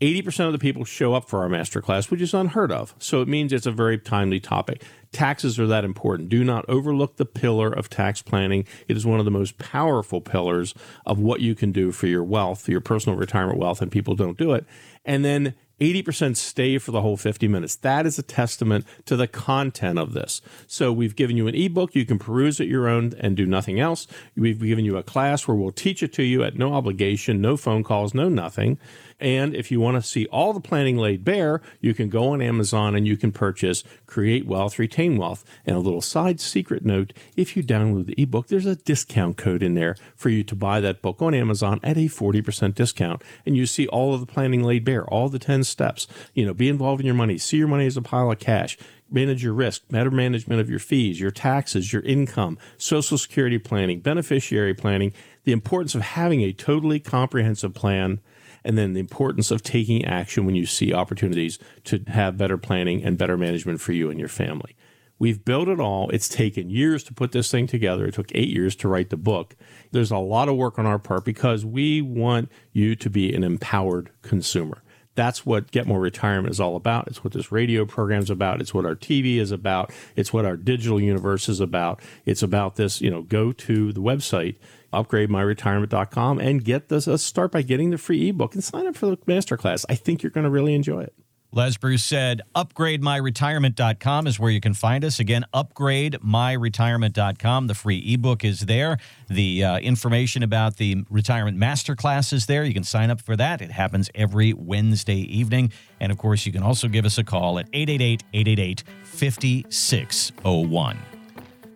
80% 0.00 0.46
of 0.46 0.52
the 0.52 0.58
people 0.58 0.84
show 0.84 1.14
up 1.14 1.28
for 1.28 1.42
our 1.42 1.48
masterclass, 1.48 2.10
which 2.10 2.20
is 2.20 2.34
unheard 2.34 2.72
of. 2.72 2.94
So 2.98 3.22
it 3.22 3.28
means 3.28 3.52
it's 3.52 3.66
a 3.66 3.70
very 3.70 3.96
timely 3.96 4.40
topic. 4.40 4.82
Taxes 5.12 5.58
are 5.58 5.68
that 5.68 5.84
important. 5.84 6.28
Do 6.28 6.42
not 6.42 6.64
overlook 6.68 7.16
the 7.16 7.24
pillar 7.24 7.72
of 7.72 7.88
tax 7.88 8.20
planning. 8.20 8.66
It 8.88 8.96
is 8.96 9.06
one 9.06 9.20
of 9.20 9.24
the 9.24 9.30
most 9.30 9.58
powerful 9.58 10.20
pillars 10.20 10.74
of 11.06 11.20
what 11.20 11.40
you 11.40 11.54
can 11.54 11.70
do 11.70 11.92
for 11.92 12.08
your 12.08 12.24
wealth, 12.24 12.68
your 12.68 12.80
personal 12.80 13.16
retirement 13.16 13.58
wealth, 13.58 13.80
and 13.80 13.92
people 13.92 14.16
don't 14.16 14.36
do 14.36 14.52
it. 14.52 14.66
And 15.04 15.24
then 15.24 15.54
80% 15.80 16.36
stay 16.36 16.78
for 16.78 16.92
the 16.92 17.02
whole 17.02 17.16
50 17.16 17.48
minutes. 17.48 17.76
That 17.76 18.06
is 18.06 18.18
a 18.18 18.22
testament 18.22 18.86
to 19.06 19.16
the 19.16 19.26
content 19.26 19.98
of 19.98 20.12
this. 20.12 20.40
So 20.66 20.92
we've 20.92 21.16
given 21.16 21.36
you 21.36 21.48
an 21.48 21.54
ebook. 21.54 21.94
You 21.94 22.06
can 22.06 22.18
peruse 22.18 22.60
it 22.60 22.68
your 22.68 22.88
own 22.88 23.12
and 23.18 23.36
do 23.36 23.44
nothing 23.44 23.80
else. 23.80 24.06
We've 24.36 24.60
given 24.60 24.84
you 24.84 24.96
a 24.96 25.02
class 25.02 25.48
where 25.48 25.56
we'll 25.56 25.72
teach 25.72 26.02
it 26.02 26.12
to 26.14 26.22
you 26.22 26.44
at 26.44 26.56
no 26.56 26.74
obligation, 26.74 27.40
no 27.40 27.56
phone 27.56 27.82
calls, 27.82 28.14
no 28.14 28.28
nothing. 28.28 28.78
And 29.24 29.56
if 29.56 29.70
you 29.70 29.80
want 29.80 29.96
to 29.96 30.06
see 30.06 30.26
all 30.26 30.52
the 30.52 30.60
planning 30.60 30.98
laid 30.98 31.24
bare, 31.24 31.62
you 31.80 31.94
can 31.94 32.10
go 32.10 32.28
on 32.28 32.42
Amazon 32.42 32.94
and 32.94 33.06
you 33.06 33.16
can 33.16 33.32
purchase 33.32 33.82
Create 34.06 34.44
Wealth, 34.44 34.78
Retain 34.78 35.16
Wealth. 35.16 35.46
And 35.64 35.74
a 35.74 35.78
little 35.78 36.02
side 36.02 36.40
secret 36.40 36.84
note 36.84 37.14
if 37.34 37.56
you 37.56 37.62
download 37.62 38.04
the 38.04 38.22
ebook, 38.22 38.48
there's 38.48 38.66
a 38.66 38.76
discount 38.76 39.38
code 39.38 39.62
in 39.62 39.72
there 39.72 39.96
for 40.14 40.28
you 40.28 40.44
to 40.44 40.54
buy 40.54 40.78
that 40.80 41.00
book 41.00 41.22
on 41.22 41.32
Amazon 41.32 41.80
at 41.82 41.96
a 41.96 42.00
40% 42.00 42.74
discount. 42.74 43.22
And 43.46 43.56
you 43.56 43.64
see 43.64 43.86
all 43.86 44.12
of 44.12 44.20
the 44.20 44.26
planning 44.26 44.62
laid 44.62 44.84
bare, 44.84 45.06
all 45.06 45.30
the 45.30 45.38
10 45.38 45.64
steps. 45.64 46.06
You 46.34 46.44
know, 46.44 46.52
be 46.52 46.68
involved 46.68 47.00
in 47.00 47.06
your 47.06 47.14
money, 47.14 47.38
see 47.38 47.56
your 47.56 47.68
money 47.68 47.86
as 47.86 47.96
a 47.96 48.02
pile 48.02 48.30
of 48.30 48.38
cash 48.38 48.76
manage 49.10 49.44
your 49.44 49.52
risk, 49.52 49.82
better 49.90 50.10
management 50.10 50.60
of 50.60 50.68
your 50.68 50.78
fees, 50.78 51.20
your 51.20 51.30
taxes, 51.30 51.92
your 51.92 52.02
income, 52.02 52.58
social 52.76 53.16
security 53.16 53.58
planning, 53.58 54.00
beneficiary 54.00 54.74
planning, 54.74 55.12
the 55.44 55.52
importance 55.52 55.94
of 55.94 56.00
having 56.00 56.40
a 56.40 56.52
totally 56.52 56.98
comprehensive 56.98 57.74
plan 57.74 58.18
and 58.64 58.78
then 58.78 58.94
the 58.94 59.00
importance 59.00 59.50
of 59.50 59.62
taking 59.62 60.04
action 60.04 60.46
when 60.46 60.54
you 60.54 60.66
see 60.66 60.92
opportunities 60.92 61.58
to 61.84 62.02
have 62.08 62.38
better 62.38 62.56
planning 62.56 63.04
and 63.04 63.18
better 63.18 63.36
management 63.36 63.80
for 63.80 63.92
you 63.92 64.10
and 64.10 64.18
your 64.18 64.28
family. 64.28 64.74
We've 65.18 65.44
built 65.44 65.68
it 65.68 65.80
all. 65.80 66.10
It's 66.10 66.28
taken 66.28 66.70
years 66.70 67.04
to 67.04 67.14
put 67.14 67.32
this 67.32 67.50
thing 67.50 67.66
together. 67.66 68.06
It 68.06 68.14
took 68.14 68.34
eight 68.34 68.48
years 68.48 68.74
to 68.76 68.88
write 68.88 69.10
the 69.10 69.16
book. 69.16 69.54
There's 69.92 70.10
a 70.10 70.18
lot 70.18 70.48
of 70.48 70.56
work 70.56 70.78
on 70.78 70.86
our 70.86 70.98
part 70.98 71.24
because 71.24 71.64
we 71.64 72.02
want 72.02 72.50
you 72.72 72.96
to 72.96 73.08
be 73.08 73.32
an 73.32 73.44
empowered 73.44 74.10
consumer. 74.22 74.82
That's 75.14 75.46
what 75.46 75.70
Get 75.70 75.86
More 75.86 76.00
Retirement 76.00 76.50
is 76.50 76.60
all 76.60 76.74
about. 76.74 77.06
It's 77.06 77.22
what 77.22 77.32
this 77.32 77.52
radio 77.52 77.86
program 77.86 78.20
is 78.20 78.30
about. 78.30 78.60
It's 78.60 78.74
what 78.74 78.84
our 78.84 78.96
TV 78.96 79.36
is 79.36 79.52
about. 79.52 79.92
It's 80.16 80.32
what 80.32 80.44
our 80.44 80.56
digital 80.56 81.00
universe 81.00 81.48
is 81.48 81.60
about. 81.60 82.00
It's 82.26 82.42
about 82.42 82.74
this, 82.74 83.00
you 83.00 83.10
know, 83.10 83.22
go 83.22 83.52
to 83.52 83.92
the 83.92 84.00
website 84.00 84.56
upgrademyretirement.com 84.94 86.38
and 86.38 86.64
get 86.64 86.88
this. 86.88 87.08
Uh, 87.08 87.16
start 87.16 87.52
by 87.52 87.62
getting 87.62 87.90
the 87.90 87.98
free 87.98 88.28
ebook 88.28 88.54
and 88.54 88.62
sign 88.62 88.86
up 88.86 88.96
for 88.96 89.06
the 89.06 89.16
masterclass. 89.18 89.84
I 89.88 89.94
think 89.94 90.22
you're 90.22 90.30
going 90.30 90.44
to 90.44 90.50
really 90.50 90.74
enjoy 90.74 91.02
it. 91.02 91.14
Les 91.54 91.76
Bruce 91.76 92.02
said, 92.02 92.40
upgrademyretirement.com 92.56 94.26
is 94.26 94.40
where 94.40 94.50
you 94.50 94.60
can 94.60 94.74
find 94.74 95.04
us. 95.04 95.20
Again, 95.20 95.44
upgrademyretirement.com. 95.54 97.66
The 97.68 97.74
free 97.74 98.02
ebook 98.12 98.44
is 98.44 98.62
there. 98.62 98.98
The 99.28 99.62
uh, 99.62 99.78
information 99.78 100.42
about 100.42 100.78
the 100.78 101.04
retirement 101.08 101.56
masterclass 101.56 102.32
is 102.32 102.46
there. 102.46 102.64
You 102.64 102.74
can 102.74 102.82
sign 102.82 103.08
up 103.08 103.20
for 103.20 103.36
that. 103.36 103.62
It 103.62 103.70
happens 103.70 104.10
every 104.16 104.52
Wednesday 104.52 105.20
evening. 105.20 105.70
And 106.00 106.10
of 106.10 106.18
course, 106.18 106.44
you 106.44 106.50
can 106.50 106.64
also 106.64 106.88
give 106.88 107.04
us 107.04 107.18
a 107.18 107.24
call 107.24 107.60
at 107.60 107.68
888 107.72 108.24
888 108.32 108.82
5601. 109.04 111.13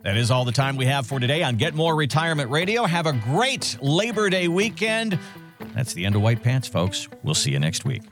That 0.02 0.16
is 0.16 0.30
all 0.30 0.44
the 0.44 0.52
time 0.52 0.76
we 0.76 0.87
have 0.87 1.06
for 1.06 1.18
today 1.18 1.42
on 1.42 1.56
Get 1.56 1.74
More 1.74 1.96
Retirement 1.96 2.50
Radio. 2.50 2.84
Have 2.84 3.06
a 3.06 3.12
great 3.12 3.76
Labor 3.82 4.30
Day 4.30 4.48
weekend. 4.48 5.18
That's 5.74 5.92
the 5.92 6.06
end 6.06 6.14
of 6.14 6.22
White 6.22 6.42
Pants, 6.42 6.68
folks. 6.68 7.08
We'll 7.24 7.34
see 7.34 7.50
you 7.50 7.58
next 7.58 7.84
week. 7.84 8.02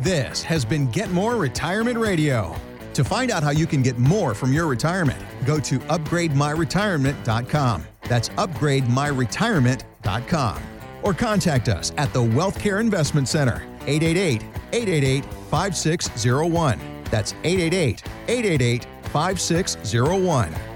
This 0.00 0.42
has 0.42 0.64
been 0.64 0.90
Get 0.90 1.10
More 1.10 1.36
Retirement 1.36 1.98
Radio. 1.98 2.56
To 2.94 3.04
find 3.04 3.30
out 3.30 3.42
how 3.42 3.50
you 3.50 3.66
can 3.66 3.82
get 3.82 3.98
more 3.98 4.34
from 4.34 4.52
your 4.52 4.66
retirement, 4.66 5.18
go 5.46 5.58
to 5.60 5.78
upgrademyretirement.com. 5.78 7.84
That's 8.02 8.28
upgrademyretirement.com. 8.30 10.62
Or 11.02 11.14
contact 11.14 11.68
us 11.68 11.92
at 11.96 12.12
the 12.12 12.22
Wealth 12.22 12.60
Care 12.60 12.80
Investment 12.80 13.28
Center, 13.28 13.62
888 13.86 14.42
888 14.72 15.24
5601. 15.24 16.78
That's 17.04 17.32
888 17.44 18.02
888 18.28 18.86
5601. 19.04 20.71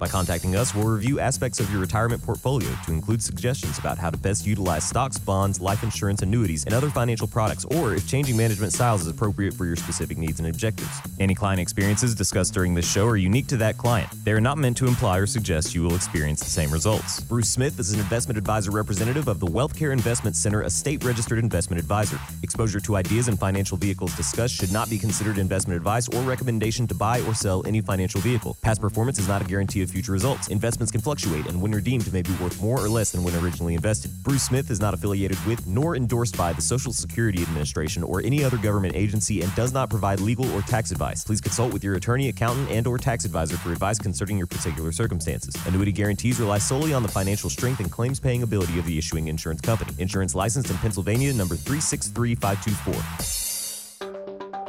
By 0.00 0.08
contacting 0.08 0.56
us, 0.56 0.74
we'll 0.74 0.88
review 0.88 1.20
aspects 1.20 1.60
of 1.60 1.70
your 1.70 1.78
retirement 1.78 2.22
portfolio 2.22 2.70
to 2.86 2.90
include 2.90 3.22
suggestions 3.22 3.78
about 3.78 3.98
how 3.98 4.08
to 4.08 4.16
best 4.16 4.46
utilize 4.46 4.82
stocks, 4.82 5.18
bonds, 5.18 5.60
life 5.60 5.82
insurance, 5.82 6.22
annuities, 6.22 6.64
and 6.64 6.72
other 6.72 6.88
financial 6.88 7.28
products, 7.28 7.66
or 7.66 7.92
if 7.94 8.08
changing 8.08 8.34
management 8.34 8.72
styles 8.72 9.02
is 9.02 9.08
appropriate 9.08 9.52
for 9.52 9.66
your 9.66 9.76
specific 9.76 10.16
needs 10.16 10.40
and 10.40 10.48
objectives. 10.48 10.88
Any 11.18 11.34
client 11.34 11.60
experiences 11.60 12.14
discussed 12.14 12.54
during 12.54 12.74
this 12.74 12.90
show 12.90 13.06
are 13.08 13.18
unique 13.18 13.46
to 13.48 13.58
that 13.58 13.76
client. 13.76 14.08
They 14.24 14.32
are 14.32 14.40
not 14.40 14.56
meant 14.56 14.78
to 14.78 14.86
imply 14.86 15.18
or 15.18 15.26
suggest 15.26 15.74
you 15.74 15.82
will 15.82 15.94
experience 15.94 16.40
the 16.40 16.48
same 16.48 16.70
results. 16.70 17.20
Bruce 17.20 17.50
Smith 17.50 17.78
is 17.78 17.92
an 17.92 18.00
investment 18.00 18.38
advisor 18.38 18.70
representative 18.70 19.28
of 19.28 19.38
the 19.38 19.46
Wealthcare 19.46 19.92
Investment 19.92 20.34
Center, 20.34 20.62
a 20.62 20.70
state 20.70 21.04
registered 21.04 21.38
investment 21.38 21.78
advisor. 21.78 22.18
Exposure 22.42 22.80
to 22.80 22.96
ideas 22.96 23.28
and 23.28 23.38
financial 23.38 23.76
vehicles 23.76 24.16
discussed 24.16 24.54
should 24.54 24.72
not 24.72 24.88
be 24.88 24.96
considered 24.96 25.36
investment 25.36 25.76
advice 25.76 26.08
or 26.08 26.22
recommendation 26.22 26.86
to 26.86 26.94
buy 26.94 27.20
or 27.28 27.34
sell 27.34 27.62
any 27.66 27.82
financial 27.82 28.22
vehicle. 28.22 28.56
Past 28.62 28.80
performance 28.80 29.18
is 29.18 29.28
not 29.28 29.42
a 29.42 29.44
guarantee 29.44 29.82
of 29.82 29.89
future 29.90 30.12
results. 30.12 30.48
Investments 30.48 30.90
can 30.90 31.00
fluctuate, 31.00 31.46
and 31.46 31.60
when 31.60 31.72
redeemed, 31.72 32.12
may 32.12 32.22
be 32.22 32.32
worth 32.34 32.60
more 32.62 32.78
or 32.78 32.88
less 32.88 33.10
than 33.10 33.22
when 33.22 33.34
originally 33.36 33.74
invested. 33.74 34.10
Bruce 34.22 34.44
Smith 34.44 34.70
is 34.70 34.80
not 34.80 34.94
affiliated 34.94 35.38
with 35.46 35.66
nor 35.66 35.96
endorsed 35.96 36.36
by 36.36 36.52
the 36.52 36.62
Social 36.62 36.92
Security 36.92 37.42
Administration 37.42 38.02
or 38.02 38.22
any 38.22 38.44
other 38.44 38.56
government 38.56 38.94
agency 38.94 39.42
and 39.42 39.54
does 39.54 39.72
not 39.72 39.90
provide 39.90 40.20
legal 40.20 40.50
or 40.52 40.62
tax 40.62 40.90
advice. 40.90 41.24
Please 41.24 41.40
consult 41.40 41.72
with 41.72 41.84
your 41.84 41.96
attorney, 41.96 42.28
accountant, 42.28 42.70
and/or 42.70 42.98
tax 42.98 43.24
advisor 43.24 43.56
for 43.56 43.72
advice 43.72 43.98
concerning 43.98 44.38
your 44.38 44.46
particular 44.46 44.92
circumstances. 44.92 45.54
Annuity 45.66 45.92
guarantees 45.92 46.38
rely 46.38 46.58
solely 46.58 46.94
on 46.94 47.02
the 47.02 47.08
financial 47.08 47.50
strength 47.50 47.80
and 47.80 47.90
claims-paying 47.90 48.42
ability 48.42 48.78
of 48.78 48.86
the 48.86 48.96
issuing 48.96 49.28
insurance 49.28 49.60
company. 49.60 49.92
Insurance 49.98 50.34
licensed 50.34 50.70
in 50.70 50.76
Pennsylvania, 50.78 51.32
number 51.32 51.56
363524. 51.56 53.49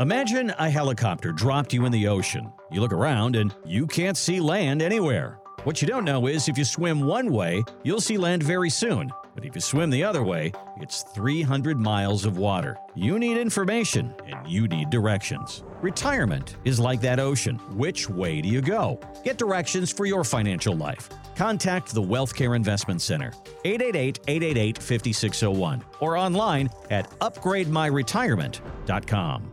Imagine 0.02 0.50
a 0.58 0.68
helicopter 0.68 1.32
dropped 1.32 1.72
you 1.74 1.86
in 1.86 1.92
the 1.92 2.08
ocean. 2.08 2.52
You 2.72 2.82
look 2.82 2.92
around 2.92 3.36
and 3.36 3.54
you 3.64 3.86
can't 3.86 4.18
see 4.18 4.40
land 4.40 4.82
anywhere. 4.82 5.38
What 5.64 5.80
you 5.80 5.88
don't 5.88 6.06
know 6.06 6.26
is 6.26 6.50
if 6.50 6.58
you 6.58 6.66
swim 6.66 7.02
one 7.02 7.32
way, 7.32 7.62
you'll 7.84 8.02
see 8.02 8.18
land 8.18 8.42
very 8.42 8.72
soon. 8.72 9.12
But 9.36 9.46
if 9.46 9.54
you 9.54 9.62
swim 9.62 9.92
the 9.92 10.04
other 10.04 10.24
way, 10.24 10.54
it's 10.78 11.04
300 11.14 11.80
miles 11.80 12.26
of 12.26 12.40
water. 12.40 12.78
You 12.96 13.20
need 13.20 13.38
information 13.38 14.16
and 14.26 14.50
you 14.50 14.68
need 14.68 14.90
directions. 14.90 15.64
Retirement 15.82 16.58
is 16.66 16.80
like 16.80 17.02
that 17.02 17.20
ocean. 17.20 17.58
Which 17.78 18.10
way 18.10 18.42
do 18.42 18.50
you 18.50 18.62
go? 18.62 19.00
Get 19.24 19.38
directions 19.38 19.92
for 19.92 20.08
your 20.08 20.24
financial 20.24 20.76
life. 20.76 21.12
Contact 21.36 21.94
the 21.94 22.02
Wealth 22.02 22.36
Care 22.36 22.56
Investment 22.56 23.04
Center, 23.04 23.34
888 23.66 24.20
888 24.28 24.80
5601, 24.80 25.84
or 26.00 26.18
online 26.18 26.72
at 26.90 27.08
upgrademyretirement.com. 27.20 29.52